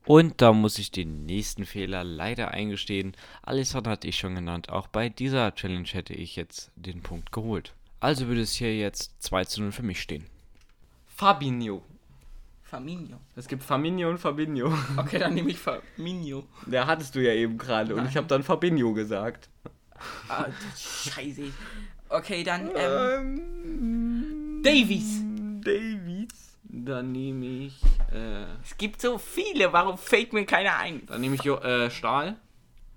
Und 0.07 0.41
da 0.41 0.51
muss 0.51 0.79
ich 0.79 0.89
den 0.89 1.27
nächsten 1.27 1.67
Fehler 1.67 2.03
leider 2.03 2.49
eingestehen. 2.49 3.15
Alisson 3.43 3.87
hatte 3.87 4.07
ich 4.07 4.17
schon 4.17 4.33
genannt. 4.33 4.69
Auch 4.69 4.87
bei 4.87 5.09
dieser 5.09 5.53
Challenge 5.53 5.89
hätte 5.89 6.15
ich 6.15 6.35
jetzt 6.35 6.71
den 6.75 7.03
Punkt 7.03 7.31
geholt. 7.31 7.75
Also 7.99 8.25
würde 8.25 8.41
es 8.41 8.53
hier 8.53 8.75
jetzt 8.75 9.21
2 9.21 9.45
zu 9.45 9.61
0 9.61 9.71
für 9.73 9.83
mich 9.83 10.01
stehen. 10.01 10.25
Fabinho. 11.05 11.83
Firmino. 12.69 13.19
Es 13.35 13.47
gibt 13.47 13.63
Fabinho 13.63 14.09
und 14.09 14.17
Fabinho. 14.17 14.73
Okay, 14.97 15.19
dann 15.19 15.33
nehme 15.33 15.49
ich 15.51 15.57
Firmino. 15.59 16.43
Der 16.65 16.85
hattest 16.85 17.15
du 17.15 17.19
ja 17.23 17.33
eben 17.33 17.57
gerade 17.57 17.95
und 17.95 18.05
ich 18.07 18.17
habe 18.17 18.27
dann 18.27 18.43
Fabinho 18.43 18.93
gesagt. 18.93 19.49
Ah, 20.27 20.45
scheiße. 20.75 21.43
Okay, 22.09 22.43
dann, 22.43 22.69
ähm, 22.75 24.61
Davies. 24.63 25.21
Davies. 25.61 26.57
Dann 26.63 27.11
nehme 27.13 27.45
ich, 27.45 27.81
äh, 28.13 28.43
Es 28.63 28.77
gibt 28.77 29.01
so 29.01 29.17
viele, 29.17 29.71
warum 29.71 29.97
fällt 29.97 30.33
mir 30.33 30.45
keiner 30.45 30.77
ein? 30.77 31.05
dann 31.05 31.21
nehme 31.21 31.35
ich 31.35 31.43
jo 31.43 31.55
äh, 31.57 31.89
Stahl. 31.89 32.35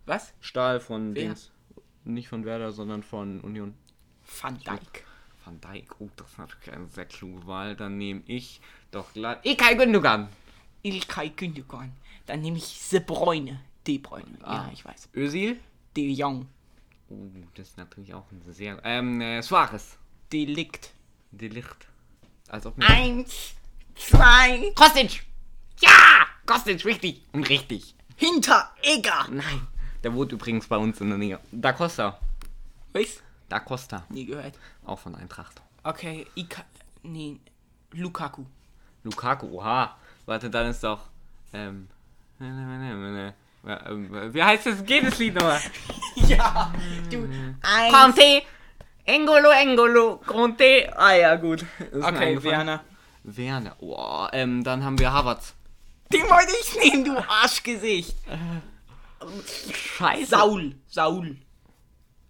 Was? 0.06 0.32
Stahl 0.40 0.80
von 0.80 1.14
Wer? 1.14 1.22
Dings. 1.24 1.52
Nicht 2.04 2.28
von 2.28 2.44
Werder, 2.44 2.72
sondern 2.72 3.02
von 3.04 3.40
Union. 3.40 3.74
Van 4.42 4.58
Dijk. 4.58 5.04
Van 5.44 5.60
Dijk. 5.60 6.00
Oh, 6.00 6.08
das 6.16 6.30
ist 6.30 6.38
natürlich 6.38 6.72
eine 6.72 6.88
sehr 6.88 7.06
kluge 7.06 7.46
Wahl. 7.46 7.76
Dann 7.76 7.98
nehme 7.98 8.22
ich 8.26 8.60
doch 8.90 9.12
glatt 9.12 9.44
Ilkay 9.44 9.76
Gündogan. 9.76 10.28
Ilkay 10.82 11.30
Gündogan. 11.30 11.92
Dann 12.26 12.40
nehme 12.40 12.58
ich 12.58 12.88
De 12.90 13.00
Bruyne. 13.00 13.60
De 13.86 13.98
Bruyne. 13.98 14.38
Ah. 14.42 14.66
Ja, 14.66 14.70
ich 14.72 14.84
weiß. 14.84 15.08
Özil. 15.14 15.58
De 15.96 16.12
Jong. 16.12 16.46
Oh, 17.08 17.28
das 17.54 17.68
ist 17.68 17.76
natürlich 17.78 18.14
auch 18.14 18.30
ein 18.30 18.42
sehr... 18.52 18.80
Ähm, 18.84 19.20
äh, 19.20 19.42
Suarez. 19.42 19.96
Delikt. 20.32 20.92
Delicht. 21.32 21.88
Als 22.48 22.66
ob 22.66 22.74
Eins, 22.78 23.54
zwei, 23.94 24.72
Kostic! 24.74 25.24
Ja! 25.80 26.26
Kostic, 26.46 26.84
richtig. 26.84 27.22
Und 27.32 27.48
richtig. 27.48 27.94
hinter 28.20 28.70
Egger. 28.82 29.26
Nein. 29.30 29.66
Der 30.02 30.14
wohnt 30.14 30.32
übrigens 30.32 30.66
bei 30.66 30.76
uns 30.76 31.00
in 31.00 31.08
der 31.08 31.18
Nähe. 31.18 31.40
Da 31.50 31.72
Costa. 31.72 32.18
Was? 32.92 33.22
Da 33.50 33.58
Costa. 33.58 34.04
Nie 34.08 34.26
gehört. 34.26 34.54
Auch 34.86 35.00
von 35.00 35.14
Eintracht. 35.16 35.60
Okay, 35.82 36.26
Ika. 36.36 36.62
Nee. 37.02 37.40
Lukaku. 37.92 38.44
Lukaku, 39.02 39.58
oha. 39.58 39.96
Warte, 40.24 40.48
dann 40.48 40.68
ist 40.68 40.84
doch. 40.84 41.00
Ähm. 41.52 41.88
Wie 42.38 44.42
heißt 44.42 44.66
das? 44.66 44.84
Geht 44.84 45.06
das 45.06 45.18
Lied 45.18 45.34
nochmal? 45.34 45.60
Ja, 46.16 46.72
du. 47.10 47.28
Eins. 47.62 47.92
Conte! 47.92 48.42
Engolo, 49.04 49.50
Engolo, 49.50 50.18
Conte. 50.18 50.92
Ah 50.96 51.12
ja, 51.12 51.34
gut. 51.34 51.64
Okay. 51.92 52.40
Werner. 52.42 52.84
Werner. 53.24 53.74
Oh, 53.80 54.28
ähm, 54.32 54.62
dann 54.62 54.84
haben 54.84 54.98
wir 54.98 55.12
Havertz. 55.12 55.54
Den 56.12 56.22
wollte 56.22 56.52
ich 56.60 56.92
nehmen, 56.92 57.04
du 57.04 57.16
Arschgesicht. 57.16 58.16
Scheiße. 59.72 60.26
Saul. 60.26 60.76
Saul. 60.86 61.36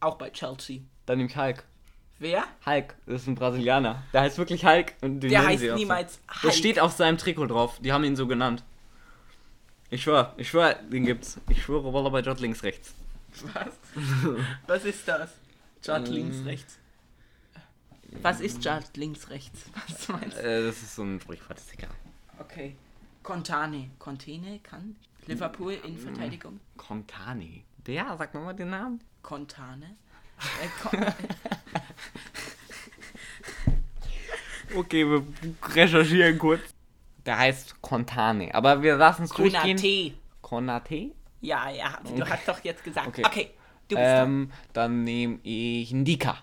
Auch 0.01 0.17
bei 0.17 0.31
Chelsea. 0.31 0.81
Dann 1.11 1.19
nehme 1.19 1.29
ich 1.29 1.37
Hulk. 1.37 1.65
Wer? 2.21 2.45
Hulk, 2.65 2.95
das 3.07 3.23
ist 3.23 3.27
ein 3.27 3.35
Brasilianer. 3.35 4.01
Der 4.13 4.21
heißt 4.21 4.39
wirklich 4.39 4.65
Hulk. 4.65 4.93
Und 5.01 5.19
den 5.19 5.31
Der 5.31 5.45
heißt 5.45 5.59
sie 5.59 5.73
auch 5.73 5.75
so. 5.75 5.81
niemals 5.81 6.21
Das 6.29 6.43
Hulk. 6.45 6.55
steht 6.55 6.79
auf 6.79 6.93
seinem 6.93 7.19
Trikot 7.19 7.47
drauf. 7.49 7.81
Die 7.81 7.93
haben 7.93 8.05
ihn 8.05 8.15
so 8.15 8.29
genannt. 8.29 8.63
Ich 9.89 10.05
schwör, 10.05 10.35
ich 10.37 10.49
schwör, 10.49 10.75
den 10.75 11.05
gibt's. 11.05 11.41
Ich 11.49 11.65
schwöre, 11.65 11.93
Waller 11.93 12.11
bei 12.13 12.21
Jot 12.21 12.39
links 12.39 12.63
rechts. 12.63 12.95
Was? 13.55 13.73
Was 14.69 14.85
ist 14.85 15.09
das? 15.09 15.33
Chart 15.85 16.07
Ähm. 16.07 16.15
links, 16.15 16.45
rechts. 16.45 16.79
Was 18.23 18.41
ist 18.41 18.63
Chart 18.63 18.97
links, 18.97 19.31
rechts? 19.31 19.63
Was 19.89 20.09
meinst 20.11 20.37
du? 20.37 20.43
Äh, 20.43 20.65
das 20.67 20.77
ist 20.83 20.95
so 20.95 21.03
ein 21.03 21.21
Sprichwort, 21.21 21.59
ist 21.59 21.73
egal. 21.75 21.91
Okay. 22.39 22.77
Contane. 23.25 23.91
Contene 23.99 24.61
kann 24.63 24.95
Liverpool 25.27 25.73
in 25.85 25.99
Verteidigung. 25.99 26.61
Contani. 26.77 27.65
Der, 27.85 28.15
sag 28.17 28.33
nochmal 28.33 28.55
den 28.55 28.71
Namen. 28.71 29.01
Contane. 29.23 29.97
Äh, 30.93 31.13
Okay, 34.77 35.05
wir 35.05 35.25
recherchieren 35.75 36.39
kurz. 36.39 36.61
Der 37.27 37.39
heißt 37.39 37.83
Contane. 37.83 38.55
Aber 38.55 38.83
wir 38.83 38.97
lassen 38.97 39.25
es 39.25 39.31
durchgehen. 39.31 39.77
Konate. 39.77 40.13
Konate? 40.41 41.11
Ja, 41.41 41.71
ja, 41.71 41.99
du 42.05 42.25
hast 42.29 42.47
doch 42.47 42.63
jetzt 42.63 42.85
gesagt. 42.85 43.09
Okay. 43.09 43.23
Okay, 43.25 43.51
du 43.89 43.97
bist. 43.97 44.07
Ähm, 44.07 44.53
dann 44.73 45.05
nehme 45.05 45.39
ich 45.43 45.93
Ndika. 45.93 46.39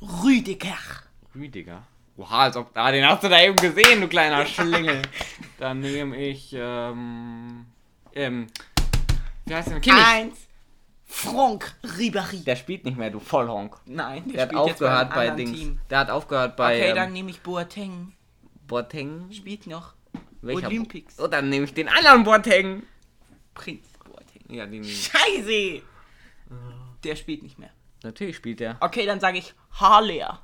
Rüdiger. 0.00 0.76
Rüdiger. 1.34 1.82
Oha, 2.16 2.44
als 2.44 2.56
ob. 2.56 2.70
Ah, 2.74 2.90
den 2.90 3.06
hast 3.06 3.22
du 3.22 3.28
da 3.28 3.40
eben 3.40 3.56
gesehen, 3.56 4.00
du 4.00 4.08
kleiner 4.08 4.44
Schlingel. 4.46 5.02
Dann 5.58 5.80
nehme 5.80 6.16
ich, 6.16 6.52
ähm. 6.52 7.66
Ähm. 8.12 8.46
Wie 9.46 9.54
heißt 9.54 9.70
der? 9.70 9.80
Kimmich. 9.80 10.04
Eins. 10.04 10.47
Franck 11.18 11.74
Ribéry. 11.82 12.44
Der 12.44 12.54
spielt 12.54 12.84
nicht 12.84 12.96
mehr, 12.96 13.10
du 13.10 13.18
Vollhonk. 13.18 13.76
Nein, 13.86 14.22
der, 14.28 14.46
Der 14.46 14.60
hat 14.60 14.70
aufgehört 14.70 15.10
bei, 15.10 15.30
bei 15.30 15.36
Dings. 15.36 15.58
Team. 15.58 15.80
Der 15.90 15.98
hat 15.98 16.10
aufgehört 16.10 16.56
bei 16.56 16.76
Okay, 16.76 16.90
ähm, 16.90 16.94
dann 16.94 17.12
nehme 17.12 17.30
ich 17.30 17.40
Boateng. 17.40 18.12
Boateng. 18.68 19.28
Spielt 19.32 19.66
noch. 19.66 19.94
Welcher 20.42 20.68
Olympics. 20.68 21.18
Oh, 21.18 21.26
dann 21.26 21.48
nehme 21.48 21.64
ich 21.64 21.74
den 21.74 21.88
anderen 21.88 22.22
Boateng. 22.22 22.84
Prinz 23.52 23.84
Boateng. 24.04 24.54
Ja, 24.54 24.66
den. 24.66 24.84
Scheiße! 24.84 25.82
Der 27.02 27.16
spielt 27.16 27.42
nicht 27.42 27.58
mehr. 27.58 27.70
Natürlich 28.04 28.36
spielt 28.36 28.60
der. 28.60 28.76
Okay, 28.78 29.04
dann 29.04 29.18
sage 29.18 29.38
ich 29.38 29.54
Haller. 29.72 30.40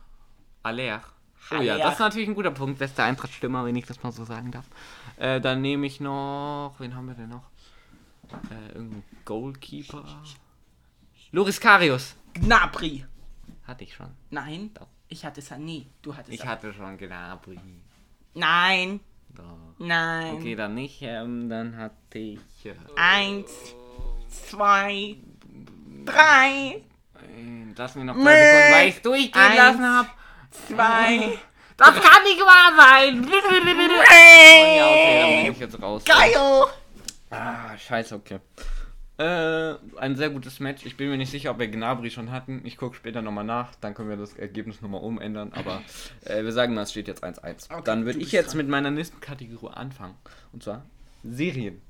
Aller. 0.65 1.03
Oh 1.53 1.55
ja, 1.55 1.75
Haller. 1.75 1.79
das 1.85 1.93
ist 1.95 2.01
natürlich 2.01 2.29
ein 2.29 2.35
guter 2.35 2.51
Punkt. 2.51 2.81
Bester 2.81 3.05
Eintracht-Stürmer, 3.05 3.65
wenn 3.65 3.77
ich 3.77 3.87
das 3.87 4.03
mal 4.03 4.11
so 4.11 4.25
sagen 4.25 4.51
darf. 4.51 4.65
Äh, 5.19 5.41
dann 5.41 5.61
nehme 5.61 5.87
ich 5.87 6.01
noch. 6.01 6.75
Wen 6.79 6.97
haben 6.97 7.07
wir 7.07 7.15
denn 7.15 7.29
noch? 7.29 7.45
Äh, 8.51 8.75
irgendein 8.75 9.05
Goalkeeper. 9.25 10.05
Loris 11.35 11.59
Karius. 11.59 12.15
Gnabry. 12.33 13.05
Hatte 13.67 13.83
ich 13.83 13.93
schon. 13.93 14.07
Nein, 14.31 14.71
Doch. 14.73 14.87
ich 15.09 15.25
hatte 15.25 15.41
Sané. 15.41 15.87
Du 16.01 16.15
hattest 16.15 16.33
Ich 16.33 16.47
hatte 16.47 16.73
schon 16.73 16.97
Gnabry. 16.97 17.59
Nein, 18.35 19.01
Doch. 19.35 19.75
nein. 19.79 20.35
Okay, 20.35 20.55
dann 20.55 20.77
nicht. 20.77 21.03
Ähm, 21.03 21.49
dann 21.49 21.77
hatte 21.77 22.19
ich. 22.21 22.39
Äh, 22.65 22.77
Eins, 22.95 23.51
zwei, 24.29 25.17
drei, 26.05 26.83
äh, 27.17 27.75
lass 27.77 27.97
mir 27.97 28.05
noch 28.05 28.15
drei 28.15 28.23
Sekunden, 28.23 28.73
weil 28.73 28.89
ich 28.91 29.03
durchgehen 29.03 29.43
Eins. 29.43 29.57
lassen 29.57 29.85
habe. 29.85 30.09
zwei. 30.69 31.39
Das 31.77 31.89
kann 31.97 32.23
nicht 32.23 32.39
wahr 32.39 32.73
sein! 32.77 33.25
ja, 34.77 34.87
okay, 34.87 35.19
dann 35.21 35.43
bin 35.43 35.53
ich 35.55 35.59
jetzt 35.59 35.83
raus. 35.83 36.05
Geil! 36.05 36.31
Ah, 37.31 37.77
scheiße, 37.77 38.15
okay. 38.15 38.39
Äh, 39.17 39.75
ein 39.97 40.17
sehr 40.17 40.31
gutes 40.31 40.59
Match. 40.59 40.85
Ich 40.85 40.97
bin 40.97 41.09
mir 41.09 41.17
nicht 41.17 41.31
sicher, 41.31 41.53
ob 41.53 41.59
wir 41.61 41.69
Gnabry 41.69 42.11
schon 42.11 42.33
hatten. 42.33 42.63
Ich 42.65 42.77
gucke 42.77 42.97
später 42.97 43.23
nochmal 43.23 43.45
nach. 43.45 43.75
Dann 43.77 43.95
können 43.95 44.09
wir 44.09 44.17
das 44.17 44.35
Ergebnis 44.35 44.81
nochmal 44.81 45.03
umändern. 45.03 45.53
Aber 45.53 45.83
äh, 46.25 46.43
wir 46.43 46.53
sagen 46.53 46.75
mal, 46.75 46.83
es 46.83 46.91
steht 46.91 47.07
jetzt 47.07 47.23
1-1. 47.23 47.71
Okay, 47.73 47.83
Dann 47.85 48.07
würde 48.07 48.19
ich 48.19 48.33
jetzt 48.33 48.51
dran. 48.51 48.59
mit 48.59 48.69
meiner 48.69 48.91
nächsten 48.91 49.21
Kategorie 49.21 49.73
anfangen. 49.73 50.17
Und 50.53 50.65
zwar 50.65 50.85
Serien. 51.23 51.81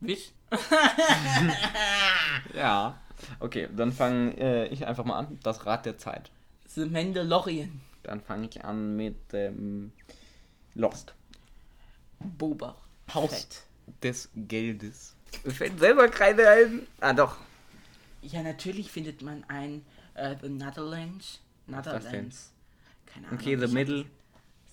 Was? 0.00 0.32
Ja. 2.54 3.00
Okay, 3.40 3.68
dann 3.74 3.92
fange 3.92 4.36
äh, 4.38 4.68
ich 4.68 4.86
einfach 4.86 5.04
mal 5.04 5.18
an. 5.18 5.38
Das 5.42 5.66
Rad 5.66 5.86
der 5.86 5.98
Zeit. 5.98 6.30
The 6.68 6.84
Mandalorian. 6.86 7.80
Dann 8.04 8.20
fange 8.20 8.48
ich 8.48 8.64
an 8.64 8.96
mit 8.96 9.16
ähm, 9.32 9.92
Lost. 10.74 11.14
Boba. 12.20 12.76
Haus 13.12 13.30
Fett. 13.30 13.62
des 14.02 14.30
Geldes. 14.34 15.16
Mir 15.44 15.52
fällt 15.52 15.78
selber 15.78 16.08
keine 16.08 16.48
ein. 16.48 16.86
Ah, 17.00 17.12
doch. 17.12 17.36
Ja, 18.22 18.42
natürlich 18.42 18.90
findet 18.90 19.22
man 19.22 19.44
ein 19.48 19.84
äh, 20.14 20.34
The 20.40 20.48
Netherlands. 20.48 21.40
Netherlands. 21.66 22.52
Keine 23.06 23.28
Ahnung. 23.28 23.38
Okay, 23.38 23.56
The 23.56 23.68
Middle. 23.68 24.06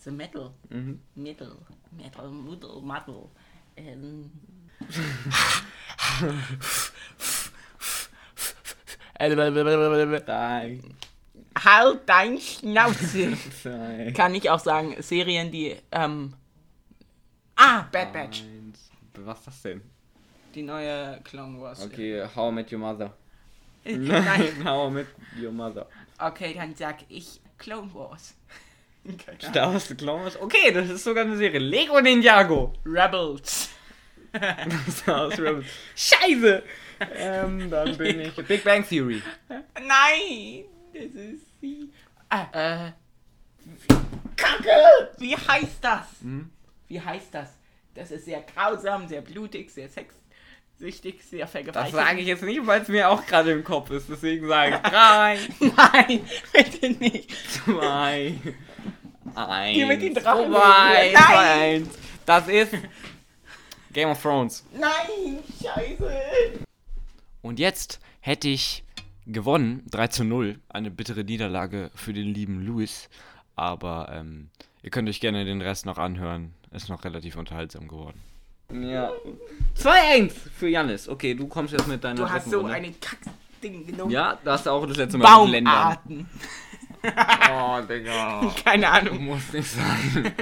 The 0.03 0.11
Middle. 0.11 0.51
Mhm. 0.69 0.99
Middle. 1.15 1.57
Middle. 1.91 2.31
Middle. 2.31 2.81
Middle. 2.81 3.31
Ähm. 3.77 4.31
Drei. 10.25 10.79
Halt 11.63 12.01
dein 12.05 12.39
Schnauze. 12.39 13.37
Zwei. 13.61 14.11
Kann 14.15 14.35
ich 14.35 14.49
auch 14.49 14.59
sagen, 14.59 14.95
Serien, 15.01 15.51
die, 15.51 15.75
ähm. 15.91 16.33
Ah, 17.55 17.83
Bad 17.91 18.11
Batch. 18.11 18.43
Was 19.13 19.39
ist 19.39 19.47
das 19.47 19.61
denn? 19.61 19.81
Die 20.55 20.63
neue 20.63 21.19
Clone 21.25 21.59
Wars. 21.59 21.81
Okay, 21.81 22.25
How 22.33 22.49
I 22.49 22.53
Met 22.53 22.71
Your 22.71 22.79
Mother. 22.79 23.11
Nein. 23.85 24.53
How 24.63 24.87
I 24.87 24.89
Met 24.89 25.07
Your 25.37 25.51
Mother. 25.51 25.85
Okay, 26.17 26.53
dann 26.53 26.73
sag 26.73 26.99
ich 27.09 27.41
Clone 27.57 27.93
Wars. 27.93 28.35
Star 29.39 29.73
Wars 29.73 29.89
The 29.89 29.95
Clone 29.95 30.23
Wars. 30.23 30.39
Okay, 30.41 30.71
das 30.71 30.89
ist 30.89 31.03
sogar 31.03 31.25
eine 31.25 31.35
Serie. 31.35 31.59
Lego 31.59 31.99
Ninjago. 31.99 32.73
Rebels. 32.85 33.69
Star 34.89 35.27
Wars 35.27 35.37
Rebels. 35.37 35.65
Scheiße! 35.93 36.63
ähm, 37.17 37.69
dann 37.69 37.97
bin 37.97 38.21
ich. 38.21 38.35
Big 38.47 38.63
Bang 38.63 38.87
Theory. 38.87 39.21
Nein, 39.49 40.63
das 40.93 41.21
ist 41.21 41.59
sie. 41.59 41.91
Ah, 42.29 42.47
äh. 42.53 42.91
Kacke! 44.37 45.11
Wie 45.17 45.35
heißt 45.35 45.83
das? 45.83 46.21
Hm? 46.21 46.49
Wie 46.87 47.01
heißt 47.01 47.33
das? 47.33 47.49
Das 47.93 48.11
ist 48.11 48.23
sehr 48.23 48.41
grausam, 48.41 49.07
sehr 49.07 49.21
blutig, 49.21 49.69
sehr 49.69 49.89
sexsüchtig, 50.79 51.23
sehr 51.23 51.41
Das 51.41 51.51
vergewaltigt. 51.51 51.95
sage 51.95 52.19
ich 52.21 52.27
jetzt 52.27 52.43
nicht, 52.43 52.65
weil 52.65 52.81
es 52.81 52.87
mir 52.87 53.09
auch 53.09 53.25
gerade 53.25 53.51
im 53.51 53.63
Kopf 53.63 53.89
ist. 53.91 54.09
Deswegen 54.09 54.47
sage 54.47 54.75
ich 54.75 54.81
drei, 54.91 55.37
Nein, 55.59 56.21
bitte 56.53 56.89
nicht. 56.91 57.31
zwei, 57.51 58.35
eins. 59.35 59.75
Geh 59.77 59.85
mit 59.85 60.01
den 60.01 60.13
Drachen 60.13 60.51
vorbei, 60.51 61.11
Nein! 61.13 61.23
zwei, 61.25 61.51
eins. 61.75 61.89
Das 62.25 62.47
ist 62.47 62.73
Game 63.93 64.09
of 64.09 64.21
Thrones. 64.21 64.65
Nein, 64.73 65.39
scheiße. 65.61 66.11
Und 67.41 67.59
jetzt 67.59 67.99
hätte 68.19 68.47
ich 68.49 68.83
gewonnen, 69.27 69.83
3 69.91 70.07
zu 70.07 70.23
0. 70.23 70.59
Eine 70.69 70.91
bittere 70.91 71.23
Niederlage 71.23 71.91
für 71.95 72.11
den 72.11 72.27
lieben 72.33 72.65
Louis. 72.65 73.09
Aber 73.55 74.09
ähm, 74.11 74.49
ihr 74.81 74.89
könnt 74.89 75.07
euch 75.07 75.19
gerne 75.21 75.45
den 75.45 75.61
Rest 75.61 75.85
noch 75.85 75.97
anhören. 75.99 76.53
Ist 76.71 76.89
noch 76.89 77.03
relativ 77.05 77.37
unterhaltsam 77.37 77.87
geworden. 77.87 78.19
Ja. 78.73 79.11
2-1 79.77 80.31
für 80.31 80.67
Janis. 80.67 81.07
Okay, 81.07 81.33
du 81.35 81.47
kommst 81.47 81.73
jetzt 81.73 81.87
mit 81.87 82.03
deiner 82.03 82.15
Du 82.15 82.29
hast 82.29 82.49
so 82.49 82.65
eine 82.65 82.91
Kackding 82.93 83.85
genommen. 83.87 84.11
Ja, 84.11 84.37
da 84.43 84.53
hast 84.53 84.65
du 84.65 84.71
auch 84.71 84.85
das 84.85 84.97
letzte 84.97 85.17
Mal. 85.17 85.25
Baumarten. 85.35 86.27
Oh, 87.03 87.81
Digga. 87.87 88.51
Keine 88.65 88.89
Ahnung. 88.89 89.23
Muss 89.25 89.53
nicht 89.53 89.69
sein. 89.69 90.33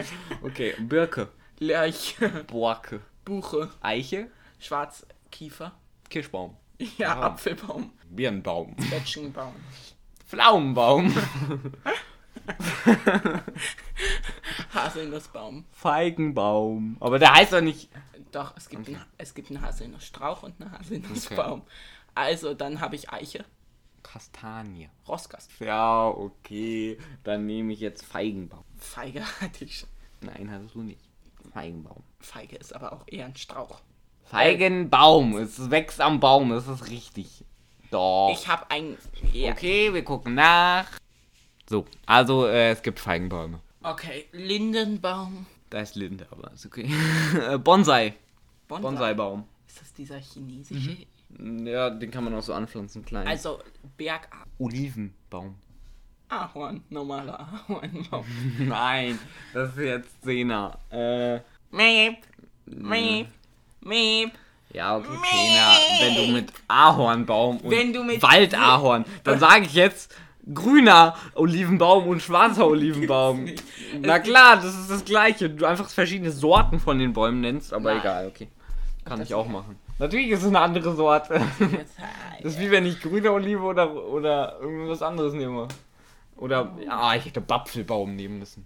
Okay, 0.41 0.73
Birke. 0.79 1.27
Lerche, 1.59 2.29
Borke. 2.47 3.01
Buche, 3.25 3.69
Eiche. 3.81 4.29
Schwarzkiefer. 4.59 5.73
Kirschbaum. 6.09 6.55
Ja, 6.97 7.15
Ah. 7.19 7.25
Apfelbaum, 7.27 7.91
Birnbaum. 8.09 8.75
Zwetschgenbaum. 8.89 9.53
Pflaumenbaum. 10.27 11.13
Haselnussbaum. 14.73 15.65
Feigenbaum. 15.71 16.97
Aber 16.99 17.19
der 17.19 17.33
heißt 17.33 17.53
doch 17.53 17.61
nicht. 17.61 17.89
Doch, 18.33 18.53
es 18.57 18.67
gibt, 18.67 18.87
einen, 18.87 19.01
es 19.17 19.33
gibt 19.35 19.49
einen 19.49 19.61
Haselnussstrauch 19.61 20.43
und 20.43 20.59
einen 20.59 20.71
Haselnussbaum. 20.71 21.61
Also, 22.15 22.53
dann 22.53 22.81
habe 22.81 22.95
ich 22.95 23.11
Eiche. 23.11 23.45
Kastanie. 24.01 24.89
Rosgast. 25.07 25.51
Ja, 25.59 26.07
okay. 26.07 26.97
Dann 27.23 27.45
nehme 27.45 27.73
ich 27.73 27.79
jetzt 27.79 28.05
Feigenbaum. 28.05 28.63
Feige 28.77 29.21
hatte 29.41 29.65
ich 29.65 29.79
schon. 29.79 29.89
Nein, 30.21 30.51
hattest 30.51 30.75
du 30.75 30.81
nicht. 30.81 30.99
Feigenbaum. 31.53 32.03
Feige 32.19 32.55
ist 32.55 32.73
aber 32.73 32.93
auch 32.93 33.03
eher 33.07 33.25
ein 33.25 33.35
Strauch. 33.35 33.81
Feigenbaum. 34.25 35.37
Es 35.37 35.69
wächst 35.69 36.01
am 36.01 36.19
Baum, 36.19 36.49
das 36.49 36.67
ist 36.67 36.89
richtig. 36.89 37.45
Doch. 37.91 38.31
Ich 38.33 38.47
habe 38.47 38.69
ein. 38.71 38.97
Ja. 39.31 39.51
Okay, 39.51 39.93
wir 39.93 40.03
gucken 40.03 40.35
nach. 40.35 40.87
So, 41.69 41.85
also 42.05 42.47
äh, 42.47 42.71
es 42.71 42.81
gibt 42.81 42.99
Feigenbäume. 42.99 43.59
Okay, 43.83 44.25
Lindenbaum. 44.31 45.45
Da 45.69 45.79
ist 45.79 45.95
Linde, 45.95 46.27
aber 46.31 46.51
ist 46.53 46.65
okay. 46.65 46.89
Äh, 47.49 47.57
Bonsai. 47.57 48.15
Bonsai. 48.81 49.13
Bonsai-Baum. 49.13 49.43
Ist 49.67 49.81
das 49.81 49.93
dieser 49.93 50.17
chinesische? 50.19 50.97
Ja, 51.39 51.89
den 51.89 52.11
kann 52.11 52.23
man 52.23 52.35
auch 52.35 52.43
so 52.43 52.53
anpflanzen, 52.53 53.03
klein. 53.05 53.27
Also, 53.27 53.59
Bergahorn. 53.97 54.47
Olivenbaum. 54.59 55.55
Normaler 56.89 57.39
Ahornbaum. 57.39 58.25
Nein, 58.59 59.19
das 59.53 59.69
ist 59.71 59.77
jetzt 59.79 60.23
Zehner. 60.23 60.77
Äh, 60.89 61.35
Meep. 61.71 62.17
Meep. 62.65 63.27
Meep. 63.81 64.31
ja, 64.71 64.97
okay, 64.97 65.07
Zehner. 65.07 65.75
Wenn 66.01 66.15
du 66.27 66.33
mit 66.33 66.53
Ahornbaum 66.67 67.57
und 67.57 67.69
Wenn 67.71 67.93
du 67.93 68.03
mit- 68.03 68.21
Waldahorn, 68.23 69.05
dann 69.23 69.39
sage 69.39 69.65
ich 69.65 69.73
jetzt 69.73 70.15
grüner 70.53 71.15
Olivenbaum 71.35 72.07
und 72.07 72.21
schwarzer 72.21 72.65
Olivenbaum. 72.67 73.45
Na 74.01 74.19
klar, 74.19 74.55
das 74.57 74.77
ist 74.77 74.89
das 74.89 75.05
gleiche. 75.05 75.49
Du 75.49 75.65
einfach 75.65 75.89
verschiedene 75.89 76.31
Sorten 76.31 76.79
von 76.79 76.97
den 76.99 77.13
Bäumen 77.13 77.41
nennst, 77.41 77.73
aber 77.73 77.91
Nein. 77.91 77.99
egal, 78.01 78.27
okay. 78.27 78.47
Kann 79.05 79.19
Das 79.19 79.29
ich 79.29 79.35
auch 79.35 79.47
machen. 79.47 79.77
Natürlich 79.99 80.29
ist 80.29 80.41
es 80.41 80.47
eine 80.47 80.59
andere 80.59 80.95
Sorte. 80.95 81.41
Das 81.59 82.53
ist 82.53 82.59
wie 82.59 82.71
wenn 82.71 82.85
ich 82.85 83.01
grüne 83.01 83.31
Olive 83.31 83.61
oder, 83.61 83.93
oder 83.93 84.59
irgendwas 84.59 85.01
anderes 85.01 85.33
nehme. 85.33 85.67
Oder, 86.37 86.71
ja, 86.83 87.13
ich 87.15 87.25
hätte 87.25 87.41
Bapfelbaum 87.41 88.15
nehmen 88.15 88.39
müssen. 88.39 88.65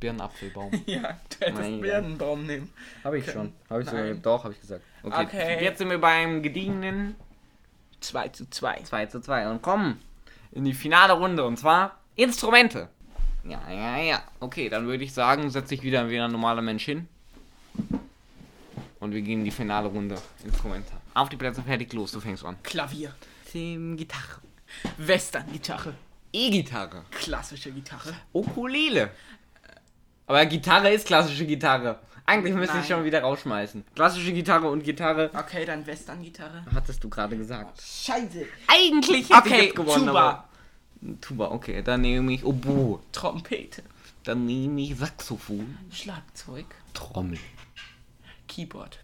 Birnapfelbaum. 0.00 0.70
ja, 0.86 1.00
du 1.00 1.46
hättest 1.46 1.60
Mein 1.60 1.80
Birnenbaum 1.80 2.46
nehmen. 2.46 2.70
Habe 3.04 3.18
ich 3.18 3.30
schon. 3.30 3.52
Habe 3.70 3.82
ich 3.82 3.88
sogar, 3.88 4.04
Nein. 4.04 4.22
doch, 4.22 4.44
habe 4.44 4.54
ich 4.54 4.60
gesagt. 4.60 4.82
Okay. 5.02 5.22
Okay. 5.24 5.64
Jetzt 5.64 5.78
sind 5.78 5.90
wir 5.90 6.00
beim 6.00 6.42
gediegenen 6.42 7.16
2 8.00 8.28
zu 8.28 8.50
2. 8.50 8.82
2 8.82 9.06
zu 9.06 9.20
2 9.20 9.48
und 9.50 9.62
kommen 9.62 10.00
in 10.52 10.64
die 10.64 10.74
finale 10.74 11.14
Runde 11.14 11.44
und 11.44 11.58
zwar 11.58 11.98
Instrumente. 12.14 12.88
Ja, 13.44 13.60
ja, 13.70 13.98
ja. 13.98 14.22
Okay, 14.40 14.68
dann 14.68 14.86
würde 14.86 15.04
ich 15.04 15.12
sagen, 15.12 15.50
setze 15.50 15.74
ich 15.74 15.82
wieder 15.82 16.08
wie 16.10 16.18
ein 16.18 16.32
normaler 16.32 16.62
Mensch 16.62 16.84
hin. 16.84 17.08
Und 19.06 19.12
wir 19.12 19.22
gehen 19.22 19.38
in 19.38 19.44
die 19.44 19.52
finale 19.52 19.86
Runde. 19.86 20.16
Instrumente. 20.44 20.90
Auf 21.14 21.28
die 21.28 21.36
Plätze, 21.36 21.62
fertig, 21.62 21.92
los, 21.92 22.10
du 22.10 22.18
fängst 22.18 22.44
an. 22.44 22.56
Klavier. 22.64 23.14
Team 23.48 23.96
Gitarre. 23.96 24.40
Western-Gitarre. 24.98 25.94
E-Gitarre. 26.32 27.04
Klassische 27.12 27.70
Gitarre. 27.70 28.12
Ukulele. 28.32 29.10
Aber 30.26 30.44
Gitarre 30.46 30.90
ist 30.90 31.06
klassische 31.06 31.46
Gitarre. 31.46 32.00
Eigentlich 32.26 32.52
müsste 32.56 32.78
ich 32.78 32.88
Nein. 32.88 32.98
schon 32.98 33.04
wieder 33.04 33.20
rausschmeißen. 33.20 33.84
Klassische 33.94 34.32
Gitarre 34.32 34.68
und 34.68 34.82
Gitarre. 34.82 35.30
Okay, 35.32 35.64
dann 35.64 35.86
Western-Gitarre. 35.86 36.66
Hattest 36.74 37.04
du 37.04 37.08
gerade 37.08 37.36
gesagt. 37.36 37.80
Scheiße. 37.80 38.44
Eigentlich 38.66 39.30
hätte 39.30 39.46
ich 39.46 39.52
Okay, 39.52 39.64
jetzt 39.66 39.76
gewonnen, 39.76 40.08
Tuba. 40.08 40.28
aber... 40.30 40.48
Tuba, 41.20 41.50
okay. 41.52 41.80
Dann 41.80 42.00
nehme 42.00 42.32
ich 42.32 42.44
Oboe. 42.44 42.98
Trompete. 43.12 43.84
Dann 44.24 44.46
nehme 44.46 44.80
ich 44.80 44.96
Saxophon. 44.96 45.78
Schlagzeug. 45.92 46.66
Trommel. 46.92 47.38
Keyboard. 48.56 49.00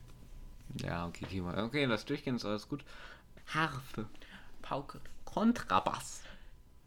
Ja, 0.82 1.06
okay, 1.06 1.26
Keyboard. 1.26 1.58
Okay, 1.58 1.86
das 1.86 2.06
Durchgehen 2.06 2.36
ist 2.36 2.46
alles 2.46 2.66
gut. 2.66 2.82
Harfe. 3.52 4.06
Pauke. 4.62 4.98
Kontrabass. 5.26 6.22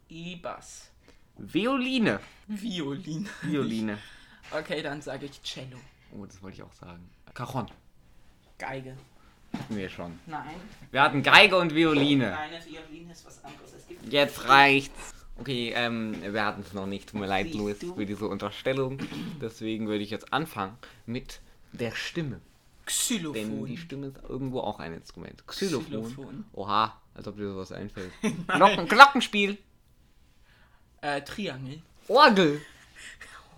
E-Bass. 0.10 0.89
Violine. 1.38 2.19
Violin. 2.47 3.30
Violine. 3.43 3.97
Okay, 4.51 4.84
dann 4.84 5.01
sage 5.01 5.25
ich 5.25 5.41
Cello. 5.41 5.78
Oh, 6.15 6.23
das 6.23 6.39
wollte 6.43 6.58
ich 6.58 6.63
auch 6.63 6.73
sagen. 6.73 7.10
Cajon. 7.34 7.65
Geige. 8.60 8.95
Hatten 9.54 9.75
wir 9.75 9.89
schon. 9.89 10.19
Nein. 10.28 10.56
Wir 10.91 11.01
hatten 11.01 11.23
Geige 11.23 11.58
und 11.58 11.73
Violine. 11.73 12.30
Nein, 12.30 12.51
Violin 12.63 13.10
ist 13.10 13.25
was 13.25 13.43
anderes. 13.43 13.73
Es 13.73 13.88
gibt 13.88 14.13
Jetzt 14.13 14.47
reicht's. 14.47 15.15
Okay, 15.39 15.73
ähm, 15.75 16.15
wir 16.21 16.45
hatten 16.45 16.62
es 16.62 16.73
noch 16.73 16.86
nicht. 16.86 17.10
Tut 17.10 17.19
mir 17.19 17.25
leid, 17.25 17.56
Louis, 17.56 17.80
für 17.80 18.06
diese 18.06 18.28
Unterstellung. 18.28 18.99
Deswegen 19.41 19.88
würde 19.88 20.04
ich 20.04 20.12
jetzt 20.12 20.32
anfangen 20.32 20.78
mit 21.08 21.41
der 21.73 21.91
Stimme. 21.91 22.39
Denn 22.87 23.65
die 23.65 23.75
Xylophon. 23.75 23.77
Stimme 23.77 24.07
ist 24.07 24.17
irgendwo 24.27 24.59
auch 24.59 24.79
ein 24.79 24.93
Instrument. 24.93 25.45
Xylophon. 25.47 26.03
Xylophon. 26.03 26.45
Oha, 26.53 27.01
als 27.15 27.27
ob 27.27 27.37
dir 27.37 27.49
sowas 27.49 27.71
einfällt. 27.71 28.11
Glocken, 28.47 28.87
Glockenspiel. 28.87 29.57
Äh, 31.01 31.21
Triangel. 31.21 31.81
Orgel. 32.07 32.61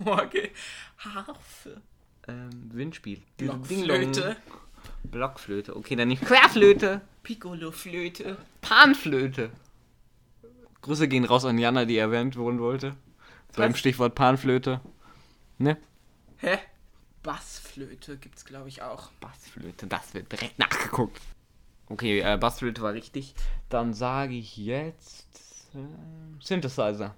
Orgel. 0.04 0.50
Harfe. 0.98 1.82
Ähm, 2.26 2.70
Windspiel. 2.72 3.22
Blockflöte. 3.36 4.36
Blockflöte. 5.04 5.76
Okay, 5.76 5.96
dann 5.96 6.08
nicht 6.08 6.24
Querflöte. 6.24 7.02
Piccolo-Flöte. 7.22 8.36
Panflöte. 8.60 9.50
Grüße 10.80 11.08
gehen 11.08 11.24
raus 11.24 11.44
an 11.44 11.58
Jana, 11.58 11.84
die 11.84 11.98
erwähnt 11.98 12.36
worden 12.36 12.60
wollte. 12.60 12.96
Beim 13.56 13.72
Was? 13.72 13.78
Stichwort 13.78 14.14
Panflöte. 14.14 14.80
Ne? 15.58 15.76
Hä? 16.38 16.58
Bassflöte 17.22 18.16
gibt's, 18.16 18.44
glaube 18.44 18.68
ich, 18.68 18.82
auch. 18.82 19.10
Bassflöte, 19.20 19.86
das 19.86 20.14
wird 20.14 20.30
direkt 20.30 20.58
nachgeguckt. 20.58 21.20
Okay, 21.88 22.20
äh, 22.20 22.36
Bassflöte 22.36 22.82
war 22.82 22.92
richtig. 22.92 23.34
Dann 23.68 23.94
sage 23.94 24.34
ich 24.34 24.56
jetzt 24.56 25.26
äh, 25.74 26.42
Synthesizer. 26.42 27.14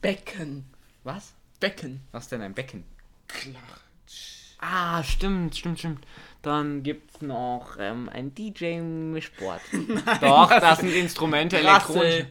Becken. 0.00 0.66
Was? 1.04 1.34
Becken. 1.60 2.00
Was 2.12 2.24
ist 2.24 2.32
denn 2.32 2.42
ein 2.42 2.54
Becken? 2.54 2.84
Klatsch. 3.28 4.54
Ah, 4.58 5.02
stimmt, 5.02 5.56
stimmt, 5.56 5.78
stimmt. 5.78 6.06
Dann 6.42 6.82
gibt's 6.82 7.20
noch 7.20 7.76
ähm, 7.78 8.08
ein 8.08 8.34
DJ-Mischboard. 8.34 9.60
Doch, 10.20 10.48
das 10.48 10.80
sind 10.80 10.92
Instrumente, 10.92 11.58
elektronische. 11.58 12.28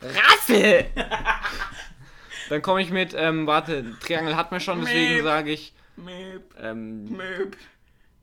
Rassel. 0.00 0.20
Rassel! 0.20 0.86
Dann 2.50 2.62
komme 2.62 2.82
ich 2.82 2.90
mit, 2.90 3.14
ähm, 3.16 3.46
warte, 3.46 3.84
Triangel 4.00 4.36
hat 4.36 4.50
mir 4.52 4.60
schon, 4.60 4.80
deswegen 4.80 5.22
sage 5.22 5.52
ich, 5.52 5.72
Möb. 5.96 6.54
ähm, 6.60 7.04
Möb. 7.04 7.56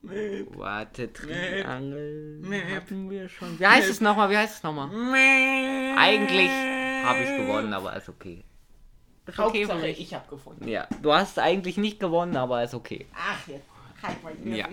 Möb. 0.02 0.48
warte, 0.56 1.12
Triangel 1.12 2.38
Meep. 2.42 2.64
hatten 2.76 3.10
wir 3.10 3.28
schon. 3.28 3.58
Wie 3.58 3.66
heißt 3.66 3.88
es 3.90 4.00
nochmal, 4.00 4.30
wie 4.30 4.36
heißt 4.36 4.58
es 4.58 4.62
nochmal? 4.62 4.88
Möb. 4.88 5.98
Eigentlich 5.98 6.50
habe 7.04 7.22
ich 7.22 7.36
gewonnen, 7.36 7.72
aber 7.72 7.96
ist 7.96 8.08
okay. 8.08 8.44
Ist 9.26 9.38
okay 9.38 9.64
für 9.64 9.72
Hauptsache, 9.72 9.88
mich. 9.88 10.00
ich 10.00 10.14
habe 10.14 10.28
gefunden. 10.28 10.68
Ja, 10.68 10.86
du 11.02 11.12
hast 11.12 11.38
eigentlich 11.38 11.76
nicht 11.78 11.98
gewonnen, 11.98 12.36
aber 12.36 12.62
ist 12.62 12.74
okay. 12.74 13.06
Ach, 13.14 13.48
jetzt 13.48 13.64
halt 14.02 14.22
mal 14.22 14.32
wieder 14.44 14.56
Ja, 14.56 14.68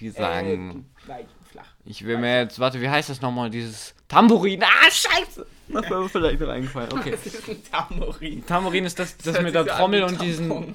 die 0.00 0.10
sagen- 0.10 0.86
Äh, 1.06 1.24
flach. 1.54 1.68
Ich 1.84 2.04
will 2.04 2.18
mir 2.18 2.40
jetzt, 2.40 2.58
warte, 2.58 2.80
wie 2.80 2.88
heißt 2.88 3.08
das 3.10 3.20
nochmal, 3.20 3.48
dieses 3.48 3.94
Tambourin? 4.08 4.62
Ah, 4.64 4.90
scheiße! 4.90 5.46
Das 5.68 5.88
wäre 5.88 6.02
mir 6.02 6.08
vielleicht 6.08 6.40
noch 6.40 6.48
eingefallen, 6.48 6.92
okay. 6.92 7.10
Das 7.24 7.26
ist 7.26 7.48
ein 7.48 7.62
Tamourin. 7.70 8.44
Tambourin 8.44 8.84
ist 8.84 8.98
das, 8.98 9.16
das 9.18 9.34
hört 9.34 9.44
mit 9.44 9.54
der 9.54 9.66
Trommel 9.66 10.02
und 10.02 10.20
diesen, 10.20 10.74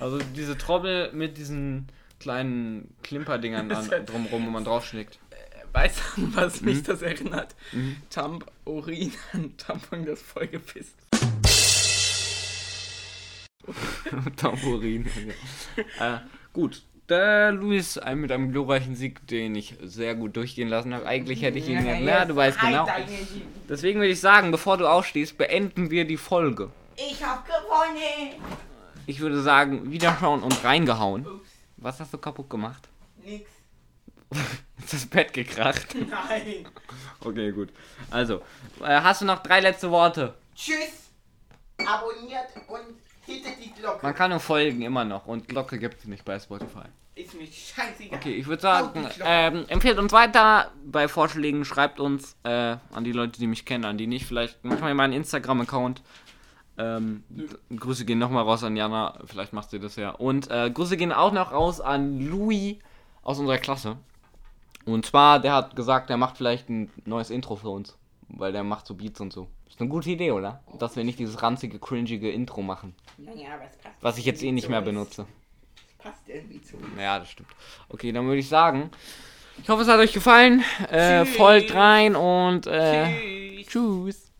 also 0.00 0.18
diese 0.34 0.58
Trommel 0.58 1.12
mit 1.12 1.38
diesen 1.38 1.86
kleinen 2.18 2.94
Klimperdingern 3.04 3.68
Das 3.68 3.90
an, 3.92 4.06
drumrum, 4.06 4.46
wo 4.46 4.50
man 4.50 4.64
draufschlägt. 4.64 5.18
Weißt 5.72 6.00
du, 6.16 6.22
an 6.22 6.32
was 6.36 6.60
Mhm. 6.60 6.66
mich 6.68 6.82
das 6.82 7.00
erinnert? 7.00 7.54
Tamburin 8.10 9.12
an 9.32 9.56
Tampon, 9.56 10.04
das 10.04 10.20
vollgepisst. 10.20 10.94
Tambourin. 14.36 15.06
äh, 16.00 16.18
gut, 16.52 16.82
der 17.12 17.52
Luis 17.52 17.98
ein- 17.98 18.18
mit 18.18 18.32
einem 18.32 18.50
glorreichen 18.52 18.96
Sieg, 18.96 19.26
den 19.28 19.54
ich 19.54 19.74
sehr 19.82 20.14
gut 20.14 20.34
durchgehen 20.36 20.68
lassen 20.68 20.92
habe. 20.94 21.06
Eigentlich 21.06 21.42
hätte 21.42 21.58
ich 21.58 21.68
ihn 21.68 21.84
ja, 21.86 21.98
na, 22.00 22.24
du 22.24 22.34
weißt 22.34 22.58
genau. 22.60 22.86
Deswegen 23.68 24.00
würde 24.00 24.12
ich 24.12 24.20
sagen, 24.20 24.50
bevor 24.50 24.76
du 24.78 24.86
aufstehst, 24.88 25.38
beenden 25.38 25.90
wir 25.90 26.04
die 26.04 26.16
Folge. 26.16 26.70
Ich 26.96 27.22
hab 27.24 27.44
gewonnen. 27.46 28.42
Ich 29.06 29.20
würde 29.20 29.40
sagen, 29.42 29.90
wiederschauen 29.90 30.42
und 30.42 30.64
reingehauen. 30.64 31.26
Ups, 31.26 31.48
Was 31.76 32.00
hast 32.00 32.12
du 32.14 32.18
kaputt 32.18 32.48
gemacht? 32.50 32.88
nix. 33.24 33.48
Ist 34.78 34.92
das 34.94 35.06
Bett 35.06 35.32
gekracht? 35.32 35.94
Nein. 36.10 36.66
Okay, 37.20 37.52
gut. 37.52 37.68
Also, 38.10 38.42
äh, 38.80 39.00
hast 39.00 39.20
du 39.20 39.24
noch 39.26 39.42
drei 39.42 39.60
letzte 39.60 39.90
Worte? 39.90 40.34
Tschüss. 40.56 41.10
Abonniert 41.78 42.46
und 42.68 42.96
hittet 43.26 43.64
die 43.64 43.72
Glocke. 43.72 44.04
Man 44.04 44.14
kann 44.14 44.30
nur 44.30 44.40
folgen 44.40 44.82
immer 44.82 45.04
noch 45.04 45.26
und 45.26 45.48
Glocke 45.48 45.78
gibt 45.78 46.00
es 46.00 46.06
nicht 46.06 46.24
bei 46.24 46.38
Spotify. 46.38 46.86
Ist 47.14 47.34
mir 47.34 47.46
scheißegal. 47.46 48.18
Okay, 48.18 48.32
ich 48.32 48.46
würde 48.46 48.62
sagen, 48.62 49.06
ähm, 49.22 49.66
empfehlt 49.68 49.98
uns 49.98 50.12
weiter 50.12 50.72
bei 50.84 51.08
Vorschlägen, 51.08 51.64
schreibt 51.66 52.00
uns 52.00 52.36
äh, 52.42 52.76
an 52.92 53.04
die 53.04 53.12
Leute, 53.12 53.38
die 53.38 53.46
mich 53.46 53.66
kennen, 53.66 53.84
an 53.84 53.98
die 53.98 54.06
nicht, 54.06 54.24
vielleicht 54.24 54.64
manchmal 54.64 54.92
in 54.92 54.96
meinen 54.96 55.12
Instagram-Account. 55.12 56.02
Ähm, 56.78 57.22
Grüße 57.76 58.06
gehen 58.06 58.18
nochmal 58.18 58.44
raus 58.44 58.64
an 58.64 58.76
Jana, 58.76 59.18
vielleicht 59.26 59.52
macht 59.52 59.70
sie 59.70 59.78
das 59.78 59.96
ja. 59.96 60.10
Und 60.10 60.50
äh, 60.50 60.70
Grüße 60.70 60.96
gehen 60.96 61.12
auch 61.12 61.32
noch 61.32 61.52
raus 61.52 61.82
an 61.82 62.18
Louis 62.18 62.76
aus 63.22 63.38
unserer 63.38 63.58
Klasse. 63.58 63.98
Und 64.86 65.04
zwar, 65.04 65.38
der 65.38 65.52
hat 65.52 65.76
gesagt, 65.76 66.08
der 66.08 66.16
macht 66.16 66.38
vielleicht 66.38 66.70
ein 66.70 66.90
neues 67.04 67.28
Intro 67.28 67.56
für 67.56 67.68
uns, 67.68 67.98
weil 68.28 68.52
der 68.52 68.64
macht 68.64 68.86
so 68.86 68.94
Beats 68.94 69.20
und 69.20 69.34
so. 69.34 69.48
Ist 69.72 69.80
eine 69.80 69.88
gute 69.88 70.10
Idee, 70.10 70.32
oder? 70.32 70.60
Dass 70.78 70.96
wir 70.96 71.02
nicht 71.04 71.18
dieses 71.18 71.42
ranzige, 71.42 71.78
cringige 71.78 72.30
Intro 72.30 72.60
machen, 72.60 72.94
Naja, 73.16 73.54
aber 73.54 73.64
es 73.64 73.76
passt. 73.78 73.96
was 74.02 74.18
ich 74.18 74.26
jetzt 74.26 74.42
eh 74.42 74.52
nicht 74.52 74.68
mehr 74.68 74.82
benutze. 74.82 75.24
Es 75.88 76.04
passt 76.04 76.28
irgendwie 76.28 76.60
zu. 76.60 76.76
Ja, 77.00 77.18
das 77.18 77.30
stimmt. 77.30 77.48
Okay, 77.88 78.12
dann 78.12 78.26
würde 78.26 78.40
ich 78.40 78.48
sagen, 78.50 78.90
ich 79.62 79.68
hoffe, 79.70 79.80
es 79.82 79.88
hat 79.88 79.98
euch 79.98 80.12
gefallen. 80.12 80.62
Äh, 80.90 81.24
folgt 81.24 81.74
rein 81.74 82.16
und 82.16 82.66
äh, 82.66 83.62
Tschüss. 83.64 83.66
tschüss. 83.68 84.31